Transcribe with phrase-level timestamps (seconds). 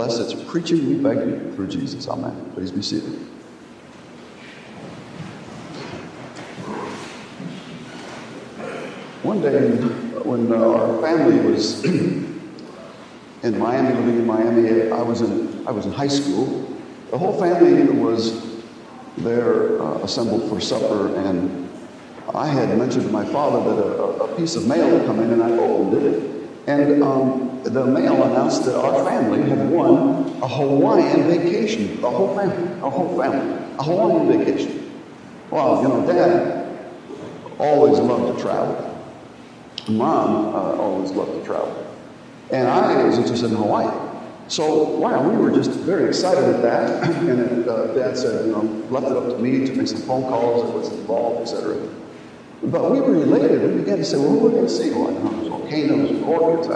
[0.00, 2.08] Bless its preaching, we beg you, through Jesus.
[2.08, 2.52] Amen.
[2.54, 3.12] Please be seated.
[9.22, 9.72] One day,
[10.24, 15.84] when uh, our family was in Miami, living in Miami, I was in, I was
[15.84, 16.74] in high school.
[17.10, 18.58] The whole family was
[19.18, 21.68] there uh, assembled for supper, and
[22.34, 25.30] I had mentioned to my father that a, a piece of mail had come in,
[25.30, 26.48] and I opened it.
[26.66, 32.00] And um, the mail announced that our family had won a Hawaiian vacation.
[32.00, 34.92] The whole family, a whole family, a Hawaiian vacation.
[35.50, 36.78] Well, you know, Dad
[37.58, 38.86] always loved to travel.
[39.88, 41.86] Mom uh, always loved to travel.
[42.50, 44.08] And I was interested in Hawaii.
[44.48, 47.04] So, wow, we were just very excited at that.
[47.20, 50.24] and uh, Dad said, you know, left it up to me to make some phone
[50.24, 51.76] calls, it was involved, etc.
[52.64, 53.62] But we were elated.
[53.62, 54.88] We began to say, well, we're going to see?
[54.88, 56.68] You volcanoes, orchids,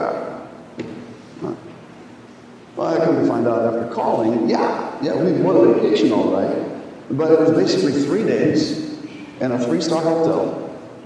[2.77, 6.71] well, I to find out after calling, yeah, yeah, we won a vacation all right.
[7.11, 8.99] But it was basically three days
[9.41, 10.61] in a three-star hotel.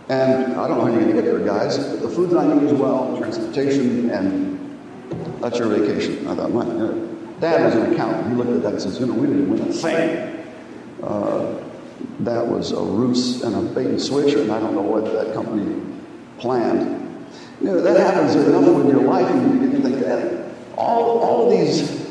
[0.09, 1.77] And I don't know how you're going to get there, guys.
[2.01, 4.79] The that I good as well, transportation, and
[5.43, 6.27] that's your vacation.
[6.27, 6.93] I thought, my, uh,
[7.41, 8.29] Dad was an accountant.
[8.29, 10.47] He looked at that and says, you know, we didn't win a thing.
[11.03, 11.63] Uh,
[12.21, 15.35] that was a ruse and a bait and switch, and I don't know what that
[15.35, 15.83] company
[16.39, 17.27] planned.
[17.61, 20.38] You know, that happens enough in your life, and you to think that
[20.79, 22.07] all, all of these,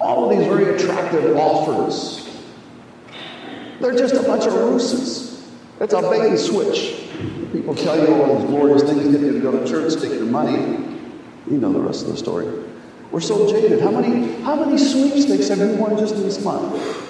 [0.00, 2.28] all of these very attractive offers,
[3.80, 5.50] they're just a bunch of ruses.
[5.80, 7.08] It's a bait and switch.
[7.52, 10.26] People tell you all these glorious things, get you to go to church, take your
[10.26, 10.60] money.
[11.50, 12.46] You know the rest of the story.
[13.10, 13.80] We're so jaded.
[13.80, 17.08] How many, how many sweepstakes have you won just this month?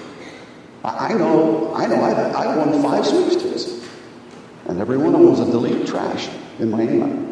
[0.84, 3.84] I know, I know, I, I won five sweepstakes.
[4.66, 7.29] And every one of them was a delete trash in my email.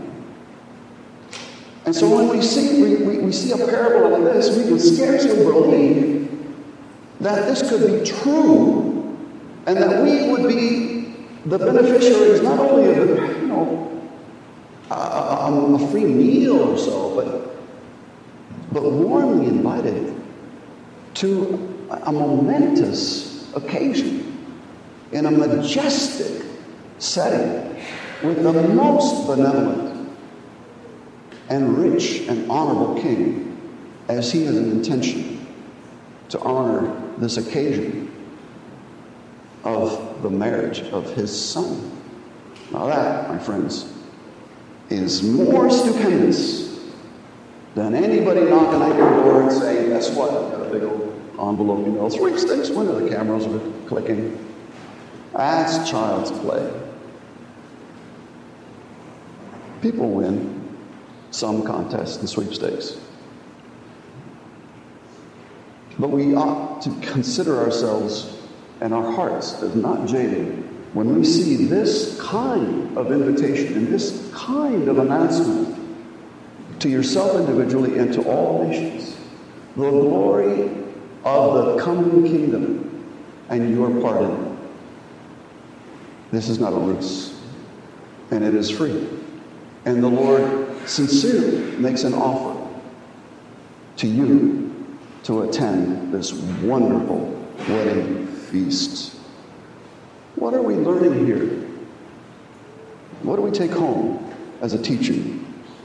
[1.89, 4.79] And so when we see, we, we, we see a parable like this, we can
[4.79, 6.31] scarcely believe
[7.21, 9.17] that this could be true
[9.65, 11.15] and that we would be
[11.47, 14.03] the beneficiaries not only of, you know,
[14.91, 17.57] a, a, a free meal or so, but,
[18.71, 20.15] but warmly invited
[21.15, 24.47] to a momentous occasion
[25.13, 26.45] in a majestic
[26.99, 27.83] setting
[28.23, 29.88] with the most benevolent
[31.49, 33.45] and rich and honorable king
[34.09, 35.47] as he has an intention
[36.29, 38.05] to honor this occasion
[39.65, 41.93] of the marriage of his son.
[42.73, 43.91] Now, that, my friends,
[44.91, 46.69] is more stupendous
[47.75, 50.31] than anybody knocking at your door and saying, Guess what?
[50.31, 53.89] I've got a big old envelope, you know, three sticks, one of the cameras are
[53.89, 54.45] clicking?
[55.35, 56.73] That's child's play.
[59.81, 60.58] People win
[61.31, 62.99] some contests and sweepstakes.
[65.99, 68.37] But we ought to consider ourselves
[68.81, 74.31] and our hearts as not jaded when we see this kind of invitation and this
[74.35, 75.77] kind of announcement
[76.81, 79.17] to yourself individually and to all nations.
[79.77, 80.71] The glory
[81.25, 83.07] of the coming kingdom
[83.49, 84.59] and your part in it.
[86.31, 87.39] This is not a ruse,
[88.31, 89.09] and it is free.
[89.85, 92.57] And the Lord sincerely makes an offer
[93.97, 94.69] to you
[95.25, 97.19] to attend this wonderful
[97.69, 99.17] wedding feast.
[100.37, 101.67] What are we learning here?
[103.23, 105.45] What do we take home as a teaching?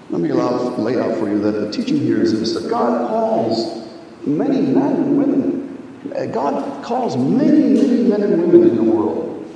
[0.09, 3.07] Let me allow, lay out for you that the teaching here is this that God
[3.07, 3.89] calls
[4.25, 6.13] many men and women.
[6.15, 9.51] Uh, God calls many, many men and women in the world,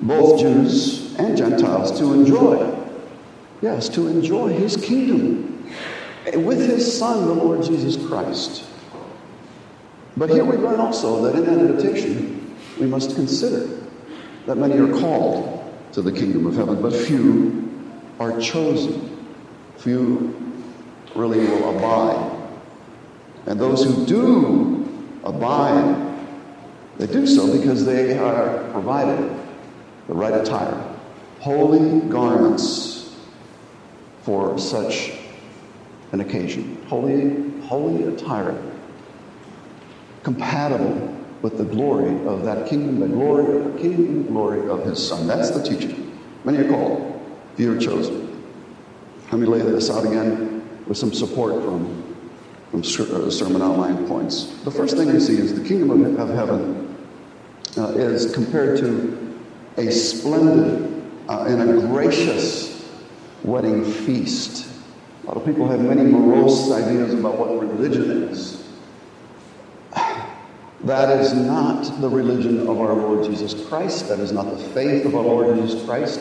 [0.00, 2.79] both Jews and Gentiles, to enjoy
[3.62, 5.70] Yes, to enjoy his kingdom
[6.34, 8.64] with his son, the Lord Jesus Christ.
[10.16, 13.68] But here we learn also that in that invitation, we must consider
[14.46, 17.68] that many are called to the kingdom of heaven, but few
[18.18, 19.26] are chosen.
[19.78, 20.34] Few
[21.14, 22.38] really will abide.
[23.46, 26.18] And those who do abide,
[26.98, 29.36] they do so because they are provided
[30.06, 30.94] the right attire,
[31.40, 32.99] holy garments
[34.22, 35.12] for such
[36.12, 36.82] an occasion.
[36.88, 38.60] Holy, holy attire,
[40.22, 44.84] compatible with the glory of that kingdom, the glory of the King, the glory of
[44.84, 45.26] his Son.
[45.26, 46.18] That's the teaching.
[46.44, 48.26] Many are called, few are chosen.
[49.30, 52.16] Let me lay this out again with some support from,
[52.70, 54.62] from uh, sermon outline points.
[54.64, 56.96] The first thing we see is the kingdom of, of heaven
[57.78, 59.38] uh, is compared to
[59.76, 62.69] a splendid uh, and a gracious
[63.44, 64.68] wedding feast.
[65.22, 68.66] A lot of people have many morose ideas about what religion is.
[70.84, 74.08] That is not the religion of our Lord Jesus Christ.
[74.08, 76.20] That is not the faith of our Lord Jesus Christ.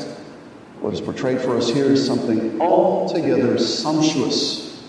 [0.81, 4.83] What is portrayed for us here is something altogether sumptuous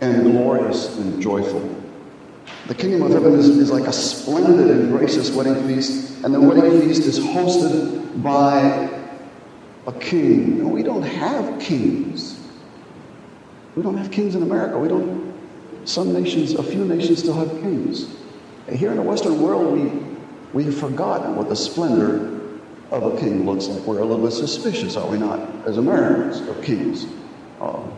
[0.00, 1.82] and glorious and joyful.
[2.66, 6.40] The kingdom of heaven is, is like a splendid and gracious wedding feast, and the
[6.40, 8.93] wedding feast is hosted by
[9.86, 10.70] a king.
[10.70, 12.40] we don't have kings.
[13.76, 14.78] We don't have kings in America.
[14.78, 15.34] We don't,
[15.84, 18.14] some nations, a few nations still have kings.
[18.72, 19.90] Here in the Western world, we,
[20.52, 22.34] we have forgotten what the splendor
[22.90, 23.82] of a king looks like.
[23.82, 27.06] We're a little bit suspicious, are we not, as Americans, of kings?
[27.60, 27.92] Um,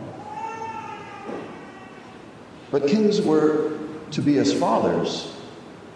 [2.71, 3.77] but kings were
[4.11, 5.33] to be as fathers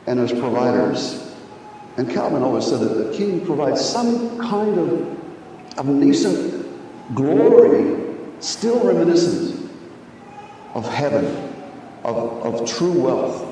[0.07, 1.35] and as providers.
[1.97, 5.20] And Calvin always said that the king provides some kind of,
[5.77, 6.67] of nascent
[7.15, 9.69] glory, still reminiscent
[10.73, 11.25] of heaven,
[12.03, 12.15] of,
[12.45, 13.47] of true wealth,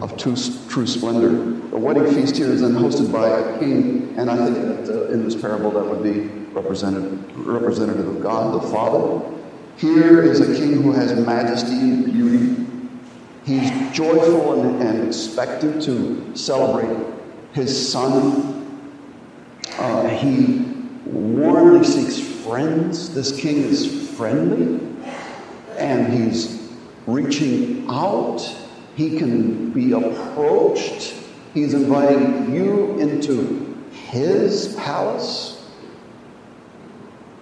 [0.00, 0.36] of true,
[0.68, 1.30] true splendor.
[1.70, 5.12] The wedding feast here is then hosted by a king, and I think that uh,
[5.12, 9.24] in this parable that would be representative, representative of God the Father.
[9.76, 12.66] Here is a king who has majesty and beauty.
[13.44, 16.96] He's joyful and, and expectant to celebrate
[17.52, 18.66] his son.
[19.78, 20.67] Uh, he
[21.08, 23.14] warmly seeks friends.
[23.14, 24.80] This king is friendly,
[25.76, 26.70] and he's
[27.06, 28.40] reaching out
[28.98, 31.14] he can be approached.
[31.54, 35.70] He's inviting you into his palace.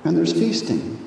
[0.05, 0.99] And there's feasting.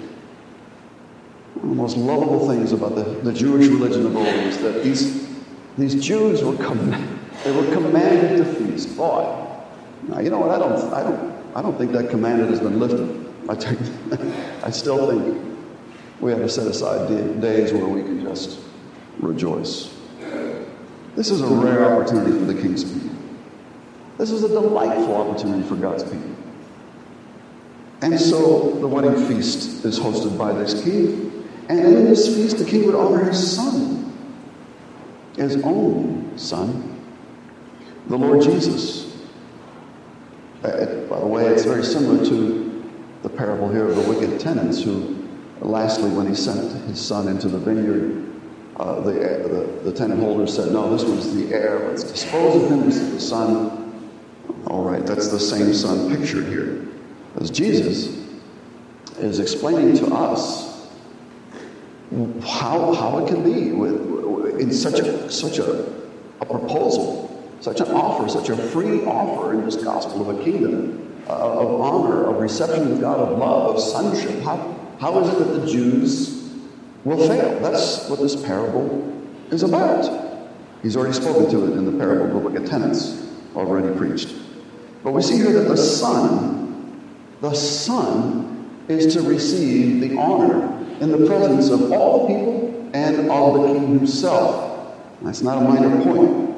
[1.53, 4.83] One of the most lovable things about the, the Jewish religion of old is that
[4.83, 5.29] these,
[5.77, 8.97] these Jews were, com- they were commanded to feast.
[8.97, 9.45] Boy,
[10.07, 10.49] now, you know what?
[10.49, 13.25] I don't, I, don't, I don't think that commandment has been lifted.
[13.49, 15.41] I, I still think
[16.21, 17.09] we have to set aside
[17.41, 18.59] days where we can just
[19.19, 19.95] rejoice.
[21.15, 23.09] This is a rare opportunity for the king's people.
[24.17, 26.35] This is a delightful opportunity for God's people.
[28.01, 31.47] And so the wedding feast is hosted by this king.
[31.67, 34.13] And in this feast, the king would honor his son,
[35.35, 37.01] his own son,
[38.07, 39.08] the Lord Jesus.
[40.63, 42.89] Uh, by the way, it's very similar to
[43.23, 45.27] the parable here of the wicked tenants who,
[45.61, 48.25] lastly, when he sent his son into the vineyard,
[48.77, 51.89] uh, the, the, the, tenant holder said, No, this one's the heir.
[51.89, 52.87] Let's dispose of him.
[52.87, 54.11] Is the son.
[54.67, 56.87] All right, that's the same son pictured here.
[57.39, 58.25] As Jesus
[59.17, 60.89] is explaining to us
[62.41, 65.85] how, how it can be with, in such a, such a,
[66.41, 67.28] a proposal,
[67.61, 71.81] such an offer, such a free offer in this gospel of a kingdom uh, of
[71.81, 74.41] honor, of reception of God, of love, of sonship.
[74.41, 76.39] How, how is it that the Jews
[77.03, 77.59] will fail.
[77.59, 80.47] That's what this parable is about.
[80.81, 84.33] He's already spoken to it in the parable of the tenants, already preached.
[85.03, 87.01] But we see here that the Son,
[87.41, 93.29] the Son, is to receive the honor in the presence of all the people and
[93.29, 94.95] of the King himself.
[95.21, 96.48] That's not a minor point.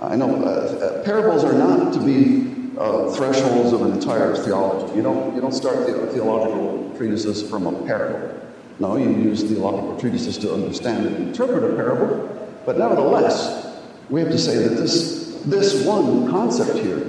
[0.00, 4.96] I know uh, uh, parables are not to be uh, thresholds of an entire theology.
[4.96, 8.40] You don't, you don't start the theological treatises from a parable.
[8.78, 14.30] No, you use theological treatises to understand and interpret a parable, but nevertheless, we have
[14.30, 17.06] to say that this, this one concept here,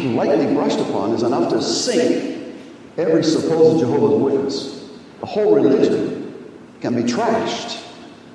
[0.00, 2.56] lightly brushed upon, is enough to sink
[2.98, 4.90] every supposed Jehovah's Witness.
[5.20, 6.34] The whole religion
[6.80, 7.80] can be trashed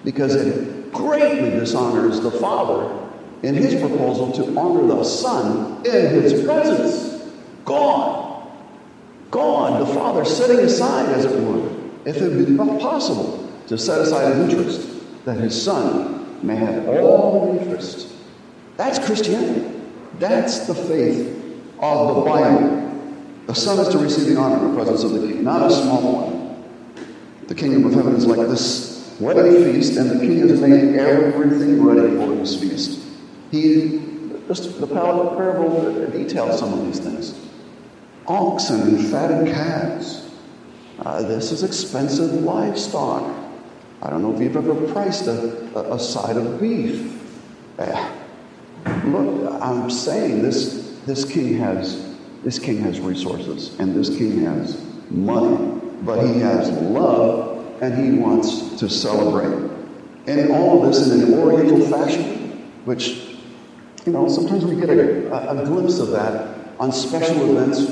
[0.05, 3.04] because it greatly dishonors the Father
[3.45, 7.31] in his proposal to honor the Son in his presence.
[7.63, 8.47] God,
[9.29, 11.69] God, the Father setting aside, as it were,
[12.05, 14.89] if it be possible, to set aside an interest
[15.25, 18.07] that his son may have all the interest.
[18.77, 19.71] That's Christianity.
[20.19, 21.27] That's the faith
[21.79, 22.81] of the Bible.
[23.47, 25.73] The son is to receive the honor in the presence of the king, not a
[25.73, 26.63] small one.
[27.47, 31.83] The kingdom of heaven is like this wedding feast, and the king has made everything
[31.83, 33.04] ready for his feast.
[33.61, 34.01] He,
[34.47, 37.39] just the parable details some of these things.
[38.27, 40.25] Oxen and fatted calves
[40.99, 43.23] uh, this is expensive livestock.
[44.01, 47.21] I don't know if you've ever priced a, a, a side of beef.
[47.77, 48.13] Uh,
[49.05, 54.79] look, I'm saying this, this king has this king has resources and this king has
[55.09, 59.71] money, but he has love and he wants to celebrate.
[60.27, 63.24] And all of this in an oriental fashion, which,
[64.05, 67.89] you know, sometimes we get a, a, a glimpse of that on special events.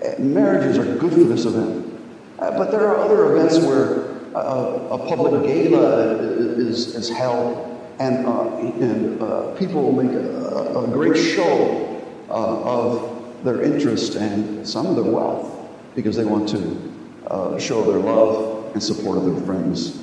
[0.00, 2.00] Uh, marriages are good for this event.
[2.38, 7.68] Uh, but there are other events where uh, a public gala is, is held
[7.98, 14.66] and, uh, and uh, people make a, a great show uh, of their interest and
[14.66, 16.92] some of their wealth because they want to
[17.26, 20.02] uh, show their love and support of their friends.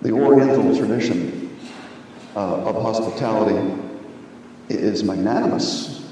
[0.00, 1.56] The Oriental tradition
[2.34, 3.91] uh, of hospitality
[4.68, 6.02] is magnanimous.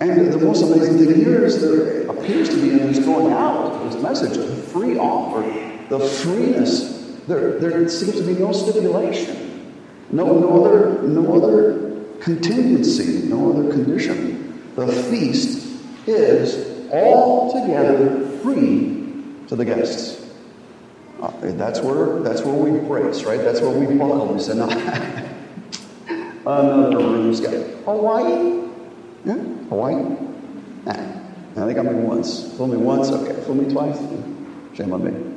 [0.00, 3.90] And the most amazing thing here is there appears to be in this going out,
[3.90, 5.42] this message the free offer,
[5.88, 6.92] the freeness.
[7.26, 9.72] There, there seems to be no stipulation,
[10.10, 14.70] no, no, other, no other contingency, no other condition.
[14.76, 20.20] The feast is altogether free to the guests.
[21.22, 23.40] Uh, that's where that's where we brace, right?
[23.40, 24.34] That's where we buckle.
[24.34, 24.68] We say, no,
[26.46, 28.68] another room's got Hawaii.
[29.24, 29.34] Yeah,
[29.68, 29.94] Hawaii.
[30.84, 32.56] Nah, I think I'm in once.
[32.56, 33.40] Fool me once, okay.
[33.42, 33.98] Fool me twice.
[34.74, 35.34] Shame on me.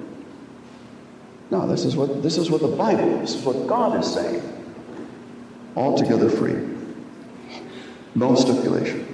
[1.49, 4.41] No, this is what this is what the Bible, this is what God is saying.
[5.75, 6.57] Altogether free.
[8.15, 9.05] No stipulation.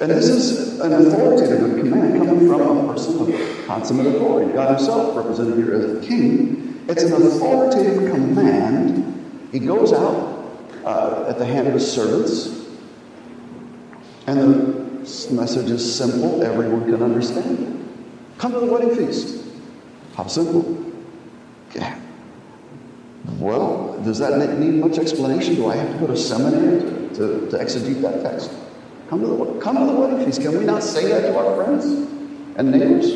[0.00, 4.52] And this is an authoritative command coming from a person of consummate authority.
[4.52, 6.84] God Himself, represented here as the king.
[6.88, 9.48] It's an authoritative command.
[9.52, 10.29] He goes out
[10.84, 12.60] uh, at the hand of his servants,
[14.26, 18.38] and the message is simple, everyone can understand it.
[18.38, 19.44] Come to the wedding feast.
[20.14, 20.92] How simple.
[21.74, 21.98] Yeah.
[23.38, 25.56] Well, does that need much explanation?
[25.56, 26.80] Do I have to go to seminary
[27.14, 28.50] to, to, exegete that text?
[29.08, 30.40] Come to, the, come to the wedding feast.
[30.40, 31.84] Can we not say that to our friends
[32.56, 33.14] and neighbors?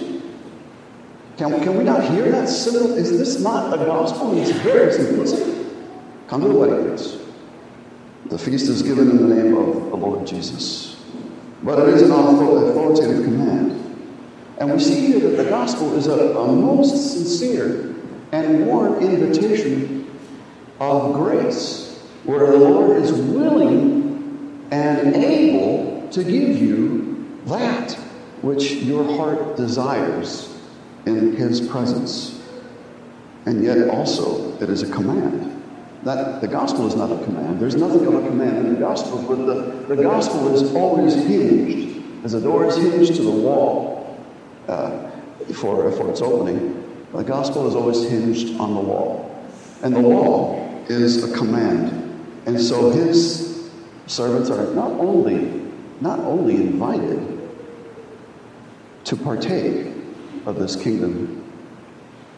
[1.37, 2.92] Can, can we not hear that simple?
[2.94, 4.38] Is this not a gospel?
[4.38, 5.75] It's very simplistic.
[6.28, 7.24] Come to the wedding feast.
[8.26, 10.97] The feast is given in the name of the Lord Jesus.
[11.62, 13.73] But it is an authoritative command.
[14.59, 17.95] And we see here that the gospel is a, a most sincere
[18.33, 20.11] and warm invitation
[20.81, 27.93] of grace, where the Lord is willing and able to give you that
[28.43, 30.54] which your heart desires
[31.07, 32.40] in His presence.
[33.47, 35.53] And yet, also, it is a command.
[36.04, 37.61] That the gospel is not a command.
[37.61, 42.25] There's nothing of a command in the gospel, but the, the gospel is always hinged,
[42.25, 44.18] as a door is hinged to the wall
[44.68, 45.11] uh,
[45.54, 46.80] for, for its opening.
[47.12, 49.30] The gospel is always hinged on the law.
[49.82, 51.90] And the law is a command.
[52.46, 53.70] And so his
[54.06, 55.62] servants are not only
[56.00, 57.50] not only invited
[59.04, 59.92] to partake
[60.46, 61.50] of this kingdom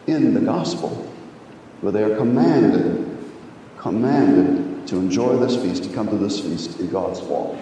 [0.05, 1.11] in the gospel,
[1.81, 3.06] but they are commanded
[3.77, 7.59] commanded to enjoy this feast, to come to this feast in God's wall.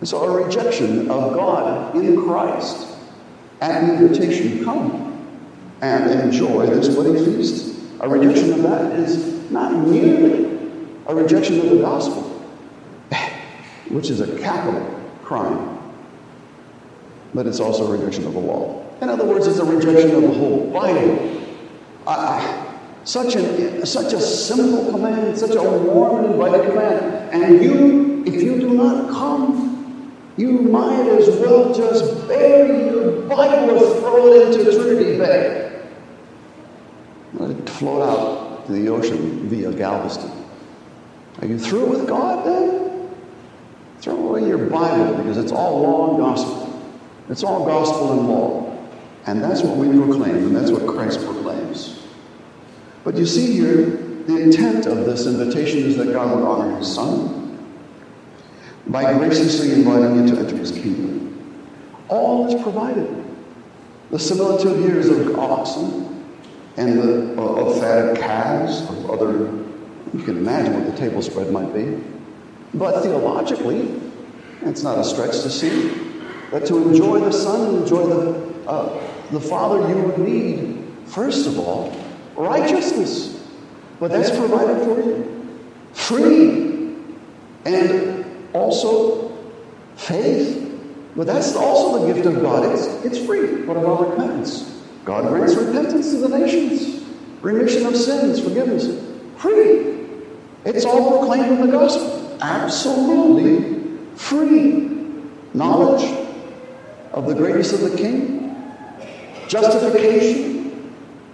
[0.00, 2.86] And so a rejection of God in Christ
[3.60, 5.26] at the invitation, come
[5.80, 7.76] and enjoy this wedding feast.
[8.00, 10.58] A rejection of that is not merely
[11.06, 12.22] a rejection of the gospel,
[13.88, 14.94] which is a capital
[15.24, 15.78] crime,
[17.34, 18.84] but it's also a rejection of the law.
[19.00, 21.42] In other words, it's a rejection of the whole Bible.
[22.06, 22.57] Uh,
[23.08, 27.32] such, a such a simple command, such a warm and inviting command.
[27.32, 33.78] And you, if you do not come, you might as well just bury your Bible
[33.78, 35.86] or throw it into Trinity Bay.
[37.32, 40.30] Let it float out to the ocean via Galveston.
[41.40, 43.10] Are you through with God then?
[44.00, 46.82] Throw away your Bible because it's all law and gospel.
[47.30, 48.78] It's all gospel and law.
[49.24, 52.07] And that's what we proclaim, and that's what Christ proclaims.
[53.08, 53.86] But you see here,
[54.26, 57.58] the intent of this invitation is that God would honor his Son
[58.86, 61.64] by graciously inviting you to enter his kingdom.
[62.10, 63.08] All is provided.
[64.10, 66.22] The similitude here is of oxen
[66.76, 69.38] and the, of fatted calves, of other,
[70.12, 71.98] you can imagine what the table spread might be.
[72.74, 74.02] But theologically,
[74.60, 75.94] it's not a stretch to see
[76.50, 81.46] that to enjoy the Son and enjoy the, uh, the Father, you would need, first
[81.46, 81.90] of all,
[82.38, 83.42] righteousness.
[84.00, 85.58] But that's provided for you.
[85.92, 86.94] Free.
[87.64, 89.36] And also
[89.96, 90.64] faith.
[91.16, 92.72] But that's also the gift of God.
[92.72, 93.64] It's, it's free.
[93.64, 94.82] What about repentance?
[95.04, 97.04] God grants repentance to the nations,
[97.40, 98.86] remission of sins, forgiveness.
[99.38, 99.96] Free.
[100.64, 104.86] It's all proclaimed in the gospel absolutely free.
[105.54, 106.28] Knowledge
[107.12, 108.54] of the greatness of the King,
[109.48, 110.57] justification,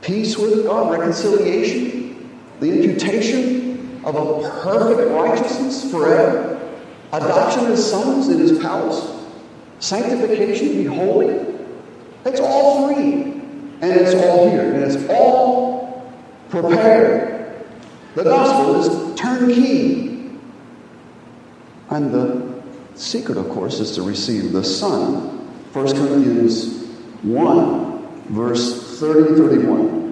[0.04, 2.30] peace with God, reconciliation,
[2.60, 6.60] the imputation of a perfect righteousness forever,
[7.12, 9.26] adoption as sons in his palace,
[9.78, 11.46] sanctification, be holy.
[12.26, 13.22] It's all free.
[13.80, 14.72] And it's all here.
[14.74, 16.12] And it's all
[16.48, 17.64] prepared
[18.14, 20.30] The gospel is turnkey.
[21.90, 22.62] And the
[22.94, 25.30] secret, of course, is to receive the Son.
[25.72, 26.86] 1 Corinthians
[27.22, 30.04] 1, verse 30 and 31.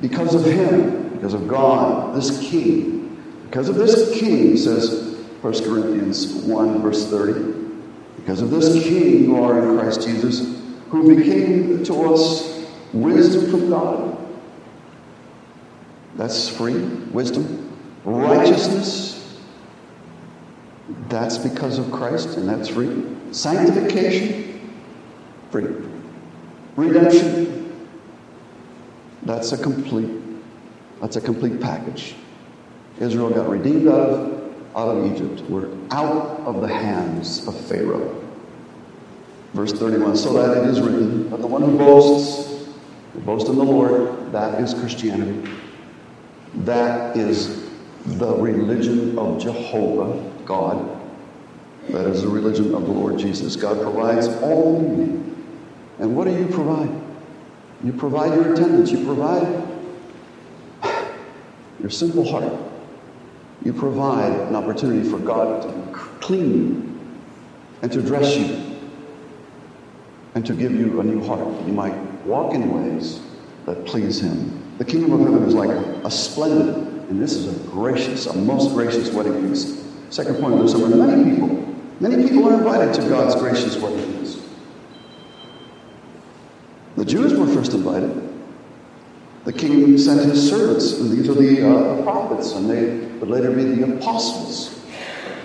[0.00, 6.32] Because of him, because of God, this king, because of this king, says 1 Corinthians
[6.44, 7.58] 1, verse 30,
[8.16, 13.70] because of this king you are in Christ Jesus, who became to us wisdom from
[13.70, 14.18] God.
[16.16, 17.72] That's free wisdom.
[18.04, 19.38] Righteousness.
[21.08, 23.04] That's because of Christ, and that's free.
[23.32, 24.72] Sanctification.
[25.50, 25.68] Free.
[26.76, 27.67] Redemption.
[29.28, 30.08] That's a complete.
[31.02, 32.14] That's a complete package.
[32.98, 35.42] Israel got redeemed out of, out of Egypt.
[35.50, 38.24] We're out of the hands of Pharaoh.
[39.52, 42.70] Verse 31 So that it is written, but the one who boasts,
[43.12, 45.50] who boasts in the Lord, that is Christianity.
[46.64, 47.68] That is
[48.06, 50.98] the religion of Jehovah, God.
[51.90, 53.56] That is the religion of the Lord Jesus.
[53.56, 54.80] God provides all.
[55.98, 56.97] And what do you provide?
[57.84, 58.90] You provide your attendance.
[58.90, 59.62] You provide
[61.80, 62.52] your simple heart.
[63.64, 67.00] You provide an opportunity for God to clean you
[67.82, 68.68] and to dress you
[70.34, 71.46] and to give you a new heart.
[71.66, 71.94] You might
[72.24, 73.20] walk in ways
[73.66, 74.76] that please Him.
[74.78, 76.76] The kingdom of heaven is like a splendid,
[77.10, 79.84] and this is a gracious, a most gracious wedding feast.
[80.12, 81.48] Second point of the sermon many people,
[82.00, 84.38] many people are invited to God's gracious wedding feast.
[86.96, 88.12] The Jews first invited.
[89.44, 93.50] The king sent his servants, and these are the, uh, prophets, and they would later
[93.50, 94.78] be the apostles.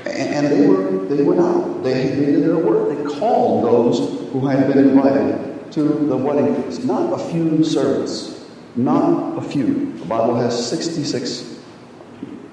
[0.06, 1.84] And they were they went out.
[1.84, 2.96] They, they did their work.
[2.96, 6.84] They called those who had been invited to the wedding feast.
[6.84, 8.46] Not a few servants.
[8.76, 9.94] Not a few.
[9.98, 11.62] The Bible has 66.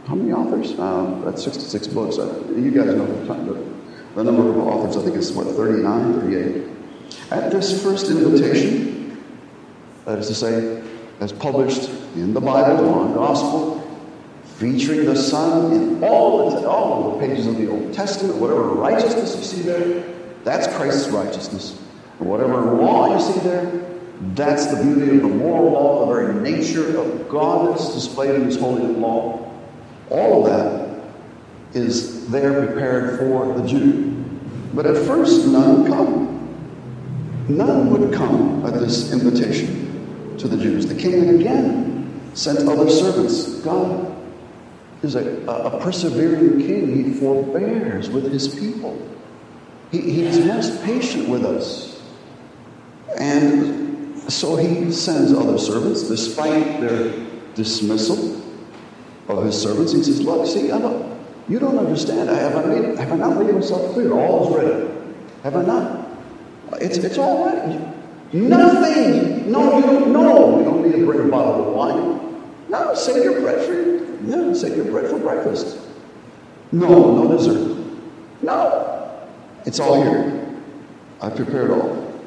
[0.06, 0.78] How many authors?
[0.78, 2.16] Um, that's 66 books.
[2.16, 4.96] You guys know the, the number of authors.
[4.96, 6.70] I think it's what 39, 38.
[7.30, 8.99] At this first invitation,
[10.10, 10.82] that is to say,
[11.20, 13.76] as published in the Bible, on gospel,
[14.56, 18.36] featuring the Son in all, the, all of the pages of the Old Testament.
[18.36, 20.04] Whatever righteousness you see there,
[20.42, 21.80] that's Christ's righteousness.
[22.18, 23.86] And whatever law you see there,
[24.34, 28.44] that's the beauty of the moral law, the very nature of God that's displayed in
[28.44, 29.48] His holy law.
[30.10, 31.04] All of that
[31.72, 34.24] is there prepared for the Jew.
[34.74, 36.26] But at first, none come.
[37.48, 39.79] None would come at this invitation
[40.40, 40.86] to the Jews.
[40.86, 43.60] The king again sent other servants.
[43.60, 44.16] God
[45.02, 47.04] is a, a persevering king.
[47.04, 48.98] He forbears with his people.
[49.90, 52.02] He, he's most patient with us.
[53.18, 57.12] And so he sends other servants, despite their
[57.54, 58.40] dismissal
[59.28, 59.92] of his servants.
[59.92, 62.28] He says, Look, see, I don't, you don't understand.
[62.28, 64.12] Have I, made, have I not made myself clear?
[64.12, 64.90] All is ready.
[65.42, 66.08] Have I not?
[66.80, 67.89] It's, it's all ready.
[68.32, 69.50] Nothing.
[69.50, 70.58] No, you don't know.
[70.58, 72.44] You don't need to bring a bottle of wine.
[72.68, 75.78] No, save your bread for yeah, say your bread for breakfast.
[76.72, 77.78] No, no dessert.
[78.42, 79.28] No.
[79.64, 80.56] It's all here.
[81.20, 82.22] I prepared all.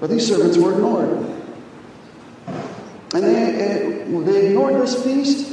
[0.00, 1.24] But these servants were ignored.
[3.14, 5.52] And they, uh, they ignored this feast.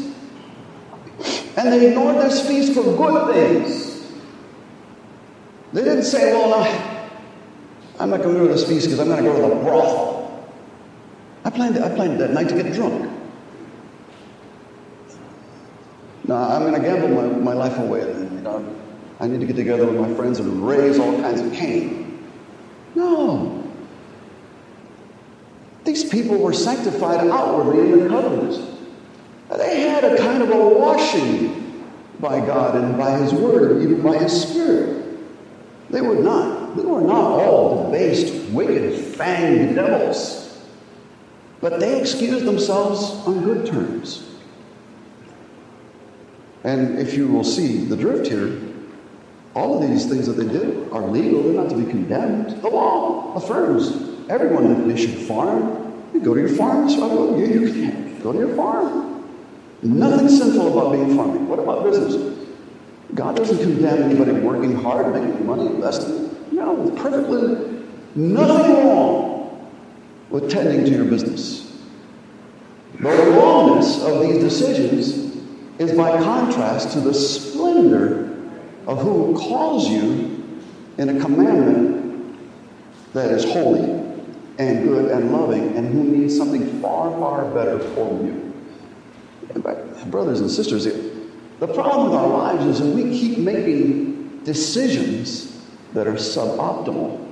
[1.55, 4.11] And they ignored this feast for good things.
[5.71, 6.92] They didn't say, well, no,
[8.03, 9.61] I'm not going to go to this feast because I'm going to go to the
[9.61, 10.45] brothel.
[11.45, 13.09] I planned, I planned that night to get drunk.
[16.25, 18.01] No, I'm going to gamble my, my life away.
[18.01, 18.75] You know,
[19.21, 22.27] I need to get together with my friends and raise all kinds of Cain.
[22.93, 23.63] No.
[25.85, 28.69] These people were sanctified outwardly in the covenant.
[29.57, 31.87] They had a kind of a washing
[32.19, 35.05] by God and by His Word even by His Spirit.
[35.89, 40.61] They were not, they were not all debased, wicked, fanged devils.
[41.61, 44.29] But they excused themselves on good terms.
[46.63, 48.59] And if you will see the drift here,
[49.55, 51.43] all of these things that they did are legal.
[51.43, 52.61] They're not to be condemned.
[52.61, 56.09] The law affirms everyone they should farm.
[56.13, 56.89] You go to your farm.
[56.89, 59.25] So you, you can go to your farm.
[59.83, 61.47] Nothing sinful about being farming.
[61.47, 62.47] What about business?
[63.13, 66.22] God doesn't condemn anybody working hard, making money, investing.
[66.63, 67.83] No, perfectly
[68.15, 69.69] nothing wrong
[70.29, 71.83] with tending to your business.
[72.99, 75.35] The wrongness of these decisions
[75.77, 78.33] is by contrast to the splendor
[78.87, 80.41] of who calls you
[80.97, 82.39] in a commandment
[83.11, 83.81] that is holy
[84.57, 88.53] and good and loving and who needs something far, far better for you.
[89.55, 90.85] But Brothers and sisters,
[91.59, 95.52] The problem with our lives is that we keep making decisions
[95.93, 97.31] that are suboptimal.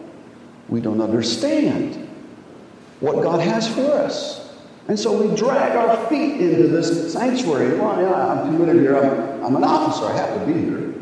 [0.69, 2.07] We don't understand
[2.99, 4.49] what God has for us.
[4.87, 7.77] And so we drag our feet into this sanctuary.
[7.77, 8.97] Well, yeah, I'm committed here.
[8.97, 10.05] I'm, I'm an officer.
[10.05, 10.93] I have to be here.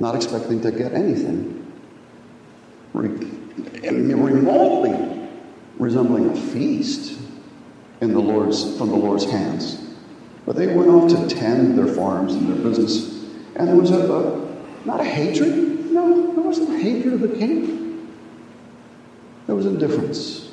[0.00, 1.62] Not expecting to get anything
[4.42, 5.28] remotely
[5.78, 7.18] resembling a feast
[8.00, 9.80] in the Lord's, from the Lord's hands.
[10.44, 13.11] But they went off to tend their farms and their business.
[13.56, 15.90] And there was a, a not a hatred.
[15.92, 18.08] No, there wasn't hatred of the king.
[19.46, 20.50] There was indifference.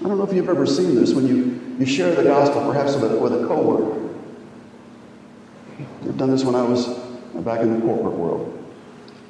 [0.00, 2.96] I don't know if you've ever seen this when you, you share the gospel, perhaps
[2.96, 4.00] with with a coworker.
[6.02, 6.86] I've done this when I was
[7.42, 8.64] back in the corporate world.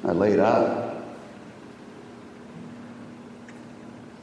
[0.03, 1.03] I laid out.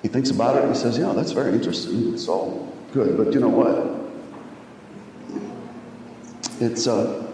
[0.02, 2.12] He thinks about it and he says, Yeah, that's very interesting.
[2.12, 4.02] It's all good, but you know what?
[6.60, 7.31] It's, uh,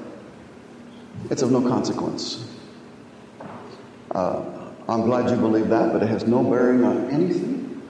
[1.31, 2.45] it's of no consequence.
[4.11, 4.43] Uh,
[4.89, 7.83] I'm glad you believe that, but it has no bearing on anything.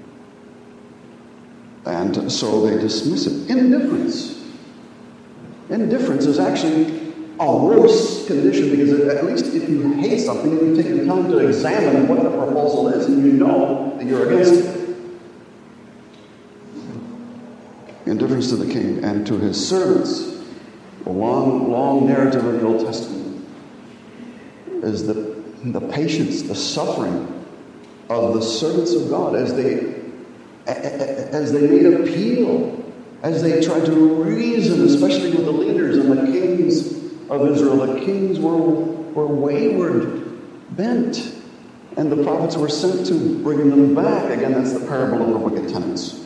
[1.84, 3.48] And so they dismiss it.
[3.50, 4.44] Indifference.
[5.70, 10.86] Indifference is actually a worse condition because at least if you hate something, you take
[10.96, 14.96] the time to examine what the proposal is and you know that you're against it.
[18.06, 20.37] Indifference to the king and to his servants.
[21.08, 23.42] The long, long narrative of the Old Testament
[24.82, 25.14] is the
[25.64, 27.46] the patience, the suffering
[28.10, 30.02] of the servants of God as they
[30.66, 32.92] as they made appeal,
[33.22, 36.92] as they tried to reason, especially with the leaders and the kings
[37.30, 37.86] of Israel.
[37.86, 41.34] The kings were, were wayward, bent,
[41.96, 44.30] and the prophets were sent to bring them back.
[44.30, 46.22] Again, that's the parable of the wicked tenants.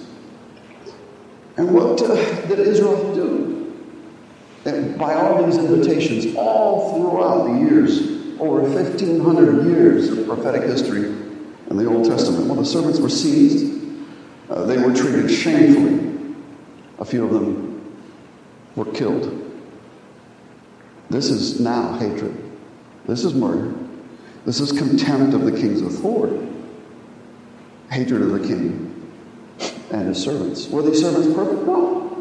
[1.57, 2.17] And what uh,
[2.49, 3.62] did Israel do?
[4.65, 8.01] And by all these invitations, all throughout the years,
[8.41, 12.47] over 1,500 years of prophetic history in the Old Testament.
[12.47, 13.73] When the servants were seized,
[14.51, 16.37] uh, they were treated shamefully.
[16.99, 17.97] A few of them
[18.77, 19.39] were killed.
[21.11, 22.37] This is now hatred.
[23.07, 23.75] This is murder.
[24.45, 26.49] This is contempt of the king's authority.
[27.91, 28.89] Hatred of the king
[29.91, 30.69] and his servants.
[30.69, 31.67] Were these servants perfect?
[31.67, 32.12] No.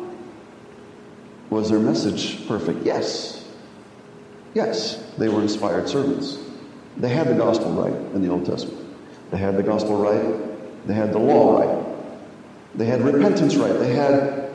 [1.52, 2.86] Was their message perfect?
[2.86, 3.46] Yes.
[4.54, 6.40] Yes, they were inspired servants.
[6.98, 8.80] They had the gospel right in the Old Testament.
[9.32, 10.88] They had the gospel right.
[10.88, 11.86] They had the law right.
[12.76, 13.74] They had repentance right.
[13.74, 14.50] They had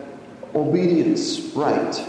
[0.54, 2.02] obedience right.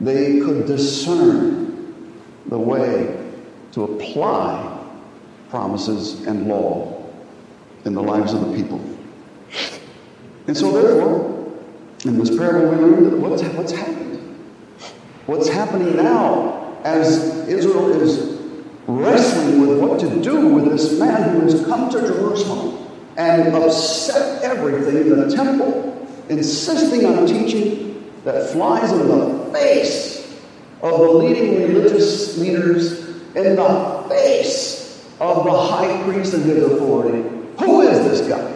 [0.00, 2.12] They could discern
[2.46, 3.28] the way
[3.72, 4.86] to apply
[5.50, 7.04] promises and law
[7.84, 8.80] in the lives of the people.
[10.46, 11.37] And so, therefore,
[12.04, 14.38] in this parable, we learn what's, what's happened.
[15.26, 18.40] What's happening now as Israel is
[18.86, 24.42] wrestling with what to do with this man who has come to Jerusalem and upset
[24.42, 30.38] everything in the temple, insisting on teaching that flies in the face
[30.82, 37.28] of the leading religious leaders, in the face of the high priest and his authority.
[37.58, 38.47] Who is this guy?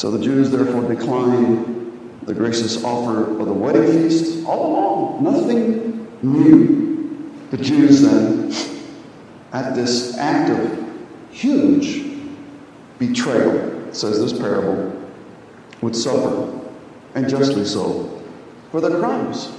[0.00, 5.24] So the Jews therefore declined the gracious offer of the wedding feast all along.
[5.24, 7.30] Nothing new.
[7.50, 8.50] The Jews then,
[9.52, 10.88] at this act of
[11.30, 12.16] huge
[12.98, 15.06] betrayal, says this parable,
[15.82, 16.58] would suffer,
[17.14, 18.22] and justly so,
[18.70, 19.52] for their crimes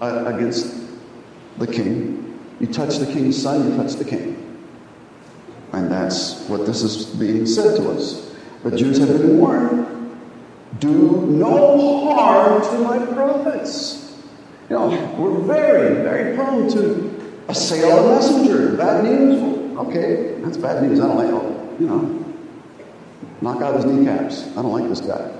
[0.00, 0.74] uh, against
[1.58, 2.40] the king.
[2.60, 4.66] You touch the king's son, you touch the king.
[5.72, 8.31] And that's what this is being said to us.
[8.64, 9.92] The Jews have been warned
[10.78, 14.20] do no harm to my prophets.
[14.68, 18.76] You know, we're very, very prone to assail a messenger.
[18.76, 19.78] Bad news.
[19.78, 20.98] Okay, that's bad news.
[21.00, 22.34] I don't like, you know,
[23.40, 24.48] knock out his kneecaps.
[24.56, 25.30] I don't like this guy.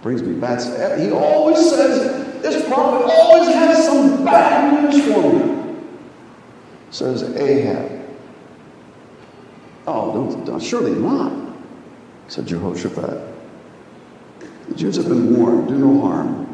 [0.00, 0.98] brings me bad.
[1.00, 5.76] He always says, this prophet always has some bad news for me.
[6.90, 8.00] Says Ahab.
[9.86, 11.41] Oh, don't, don't surely not,
[12.32, 13.20] said Jehoshaphat.
[14.68, 16.48] The Jews have been warned do no harm.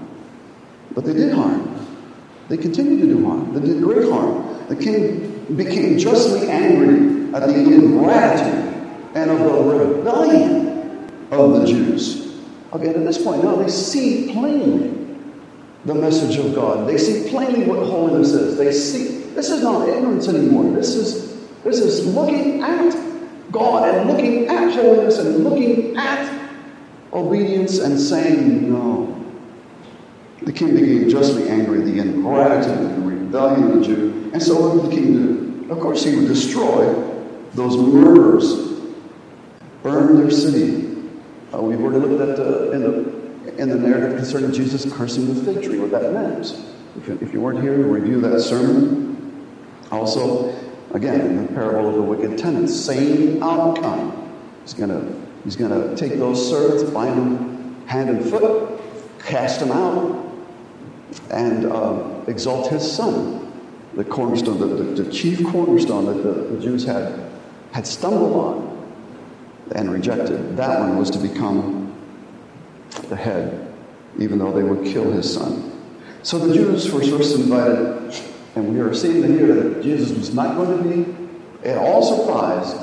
[0.92, 1.86] But they did harm.
[2.48, 3.52] They continued to do harm.
[3.52, 4.66] They did great harm.
[4.68, 8.74] The king became justly angry at the ingratitude
[9.14, 12.42] and of the rebellion of the Jews.
[12.72, 15.16] Okay, at this point now they see plainly
[15.84, 16.88] the message of God.
[16.88, 18.58] They see plainly what holiness is.
[18.58, 20.72] They see this is not ignorance anymore.
[20.72, 22.92] This is this is looking at
[23.50, 26.50] God and looking at holiness and looking at
[27.12, 29.14] obedience and saying no.
[30.42, 34.30] The king became justly angry at the ingratitude and rebellion of the Jew.
[34.32, 35.72] And so what did the king do?
[35.72, 36.94] Of course, he would destroy
[37.54, 38.80] those murderers,
[39.82, 40.96] burn their city.
[41.52, 45.52] Uh, we've already looked at uh, in, the, in the narrative concerning Jesus cursing the
[45.52, 46.56] fig tree, what that meant.
[46.96, 49.46] If if you weren't here review that sermon,
[49.90, 50.54] also,
[50.92, 54.32] again, in the parable of the wicked tenants, same outcome.
[54.62, 58.80] He's going to he's gonna take those servants, bind them hand and foot,
[59.24, 60.28] cast them out,
[61.30, 63.50] and uh, exalt his son,
[63.94, 67.30] the cornerstone, the, the, the chief cornerstone that the, the, Jews had,
[67.72, 68.94] had stumbled on
[69.74, 70.56] and rejected.
[70.56, 71.94] That one was to become
[73.08, 73.74] the head,
[74.18, 75.72] even though they would kill his son.
[76.22, 78.14] So the Jews were first invited,
[78.54, 82.76] and we are seeing here that Jesus was not going to be at all surprised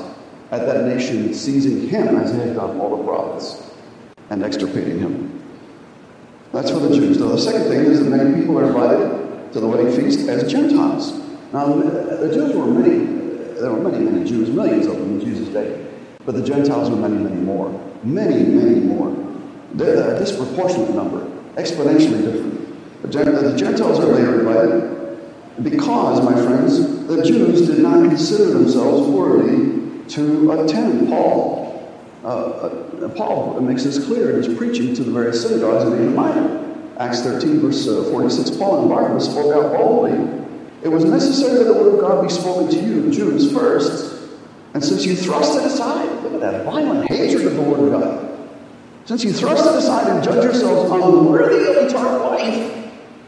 [0.50, 3.70] at that nation seizing him as they had done all the prophets
[4.30, 5.42] and extirpating him.
[6.52, 7.18] That's for the Jews.
[7.18, 10.50] Now, the second thing is that many people are invited to the wedding feast as
[10.50, 11.12] Gentiles.
[11.52, 13.04] Now, the Jews were many,
[13.60, 15.86] there were many, many Jews, millions of them in Jesus' day.
[16.24, 17.70] But the Gentiles were many, many more.
[18.02, 19.14] Many, many more.
[19.74, 23.02] They're a disproportionate number, exponentially different.
[23.02, 24.95] The Gentiles are later invited
[25.62, 31.66] because, my friends, the Jews did not consider themselves worthy to attend Paul
[32.26, 36.10] uh, uh, Paul makes this clear in his preaching to the various synagogues in Asia
[36.10, 36.64] Minor.
[36.98, 40.18] Acts 13, verse uh, 46, Paul and Barnabas spoke out boldly.
[40.82, 44.28] It was necessary that the word of God be spoken to you, Jews, first.
[44.74, 48.00] And since you thrust it aside, look at that violent hatred of the word of
[48.00, 48.48] God.
[49.04, 52.85] Since you thrust it aside and judge yourselves unworthy of eternal life,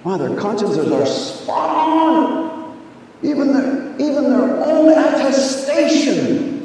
[0.08, 2.78] wow, their consciences are spot on.
[3.22, 6.58] Even their, even their own attestation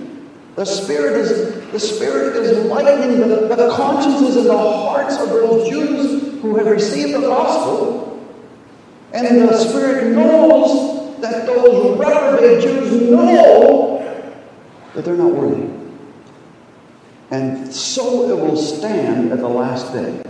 [0.55, 5.67] the Spirit is, the Spirit is lightening the, the consciences and the hearts of those
[5.67, 8.23] Jews who have received the gospel.
[9.13, 14.29] And the Spirit knows that those reprobate Jews know
[14.93, 15.69] that they're not worthy.
[17.31, 20.21] And so it will stand at the last day.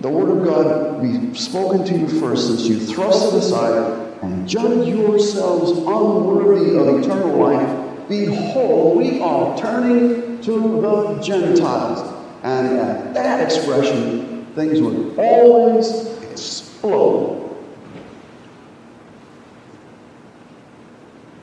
[0.00, 4.48] The Word of God be spoken to you first, since you thrust it aside and
[4.48, 12.14] judge yourselves unworthy of eternal life Behold, we are turning to the Gentiles.
[12.42, 17.34] And at that expression, things would always explode.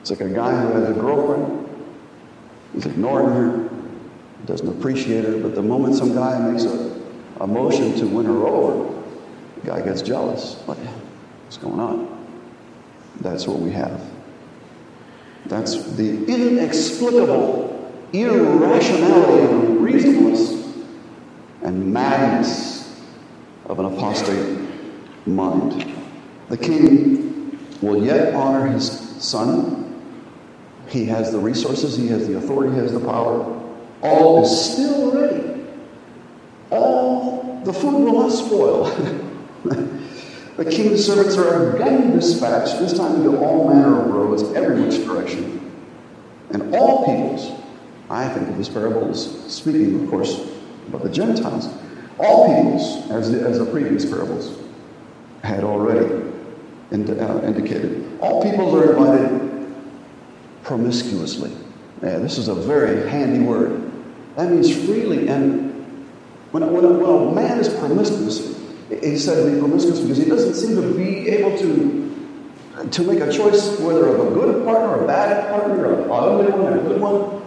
[0.00, 1.68] It's like a guy who has a girlfriend,
[2.72, 3.70] he's ignoring her,
[4.44, 6.85] doesn't appreciate her, but the moment some guy makes a,
[7.40, 9.02] a motion to win her over,
[9.60, 10.54] the guy gets jealous.
[10.66, 12.26] What, what's going on?
[13.20, 14.00] That's what we have.
[15.46, 17.66] That's the inexplicable
[18.12, 20.74] irrationality and reasonableness
[21.62, 23.00] and madness
[23.66, 24.58] of an apostate
[25.26, 25.92] mind.
[26.48, 28.90] The king will yet honor his
[29.22, 29.82] son.
[30.88, 33.52] He has the resources, he has the authority, he has the power.
[34.02, 35.55] All is still ready.
[36.70, 38.90] All the food will not spoil.
[40.56, 45.04] The king's servants are again dispatched, this time into all manner of roads, every which
[45.04, 45.70] direction.
[46.50, 47.60] And all peoples,
[48.08, 50.48] I think of this parable as speaking, of course,
[50.88, 51.68] about the Gentiles.
[52.18, 54.58] All peoples, as the, as the previous parables
[55.42, 56.06] had already
[56.90, 59.76] ind- uh, indicated, all peoples are invited
[60.62, 61.52] promiscuously.
[62.02, 63.92] Yeah, this is a very handy word.
[64.36, 65.28] That means freely.
[65.28, 65.75] And
[66.56, 68.56] when, when, when a man is promiscuous,
[68.88, 72.02] he said to be promiscuous because he doesn't seem to be able to
[72.90, 76.12] to make a choice whether of a good partner or a bad partner or a
[76.12, 77.42] ugly one or a good one.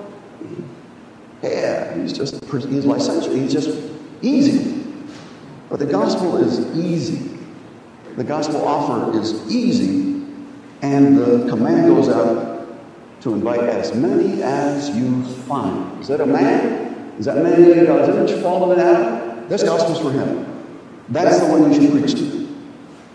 [1.43, 3.34] Yeah, he's just he's licentious.
[3.34, 3.80] He's just
[4.22, 4.86] easy.
[5.69, 7.38] But the gospel is easy.
[8.15, 10.26] The gospel offer is easy,
[10.82, 12.67] and the command goes out
[13.22, 16.02] to invite as many as you find.
[16.02, 16.79] Is that a man?
[17.20, 19.48] Is that man in God's image fallen in Adam?
[19.50, 20.46] This gospel's for him.
[21.10, 22.48] That's the one you should preach to.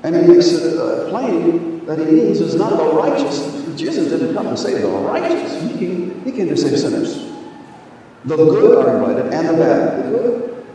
[0.02, 3.64] And he makes it uh, plain that he means is not the righteous.
[3.76, 5.62] Jesus didn't come to save the righteous.
[5.62, 7.32] He came, he came to save sinners.
[8.26, 10.04] The good are invited and the bad.
[10.04, 10.66] The good,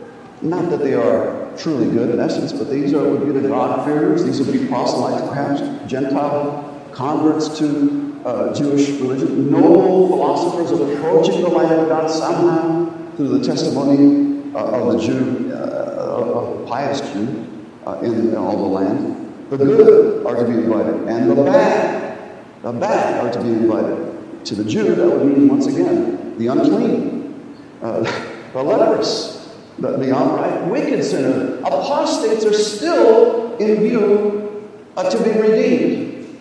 [0.42, 4.24] not that they are truly good in essence, but these are would be the God-fearers.
[4.24, 11.42] These would be proselytes, perhaps Gentile converts to uh, Jewish religion, noble philosophers of approaching
[11.42, 17.02] the light of God somehow through the testimony uh, of the Jew uh, of pious
[17.12, 17.46] Jew
[17.86, 19.50] uh, in, in all the land.
[19.50, 22.18] The good are to be invited, and the bad,
[22.62, 24.06] the bad are to be invited.
[24.46, 27.44] To the Jew, that would mean, once again, the unclean,
[27.82, 31.60] the leprous, the, the outright wicked sinners.
[31.60, 36.40] Apostates are still in view uh, to be redeemed.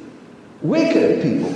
[0.62, 1.54] Wicked people.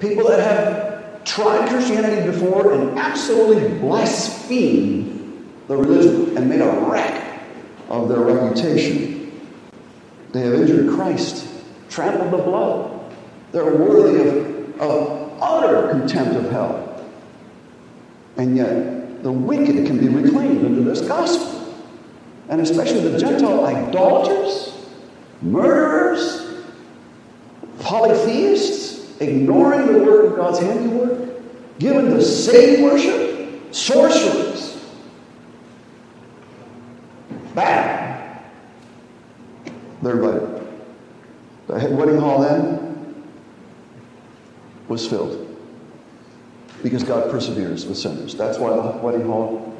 [0.00, 0.93] People that have
[1.24, 7.42] tried Christianity before and absolutely blasphemed the religion and made a wreck
[7.88, 9.48] of their reputation.
[10.32, 11.46] They have injured Christ,
[11.88, 13.14] trampled the blood.
[13.52, 17.04] They're worthy of, of utter contempt of hell.
[18.36, 21.72] And yet, the wicked can be reclaimed into this gospel.
[22.48, 24.86] And especially the Gentile idolaters,
[25.40, 26.62] murderers,
[27.78, 28.93] polytheists,
[29.28, 31.30] ignoring the work of God's handiwork,
[31.78, 34.78] given to Satan worship, sorcerers.
[37.54, 38.40] Bad.
[40.02, 40.54] Invited.
[41.66, 43.24] The wedding hall then
[44.88, 45.56] was filled
[46.82, 48.34] because God perseveres with sinners.
[48.34, 49.74] That's why the wedding hall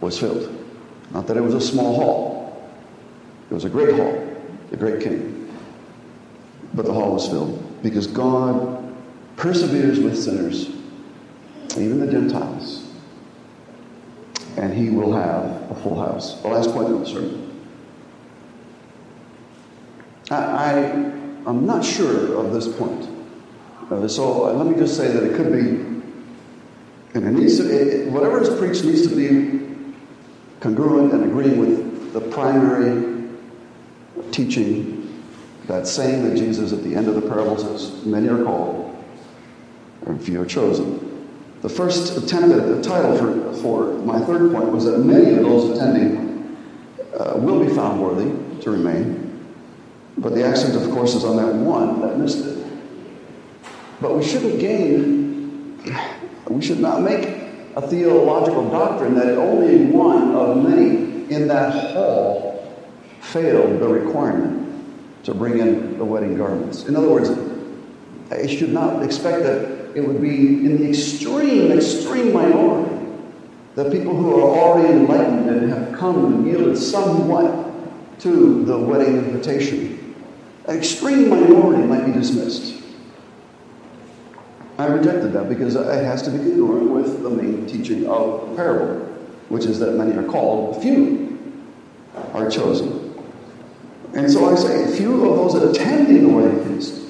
[0.00, 0.64] was filled.
[1.10, 2.70] Not that it was a small hall,
[3.50, 4.36] it was a great hall,
[4.70, 5.52] the great king.
[6.74, 8.82] But the hall was filled because God
[9.36, 10.70] perseveres with sinners,
[11.72, 12.90] even the Gentiles.
[14.56, 16.40] And he will have a full house.
[16.40, 17.68] The last point of the sermon.
[20.30, 20.72] I, I,
[21.46, 23.08] am not sure of this point.
[23.90, 25.94] Uh, so uh, let me just say that it could be
[27.14, 29.60] and it needs to, it, whatever is preached needs to be
[30.60, 33.28] congruent and agreeing with the primary
[34.32, 35.03] teaching,
[35.66, 39.04] that saying that Jesus at the end of the parable says, Many are called,
[40.06, 41.00] and few are chosen.
[41.62, 45.42] The first attempt at the title for, for my third point was that many of
[45.42, 46.56] those attending
[47.18, 48.30] uh, will be found worthy
[48.62, 49.46] to remain.
[50.18, 52.66] But the accent, of course, is on that one that missed it.
[54.00, 55.34] But we shouldn't gain
[56.48, 57.26] we should not make
[57.76, 62.72] a theological doctrine that only one of many in that hall
[63.20, 64.73] failed the requirement
[65.24, 66.84] to bring in the wedding garments.
[66.84, 67.30] In other words,
[68.30, 72.94] I should not expect that it would be in the extreme, extreme minority
[73.74, 79.16] that people who are already enlightened and have come and yielded somewhat to the wedding
[79.16, 80.14] invitation.
[80.66, 82.82] An extreme minority might be dismissed.
[84.78, 88.56] I rejected that because it has to be congruent with the main teaching of the
[88.56, 89.06] parable,
[89.48, 91.38] which is that many are called, few
[92.32, 93.03] are chosen.
[94.14, 97.02] And so I say, few of those attending the wedding feast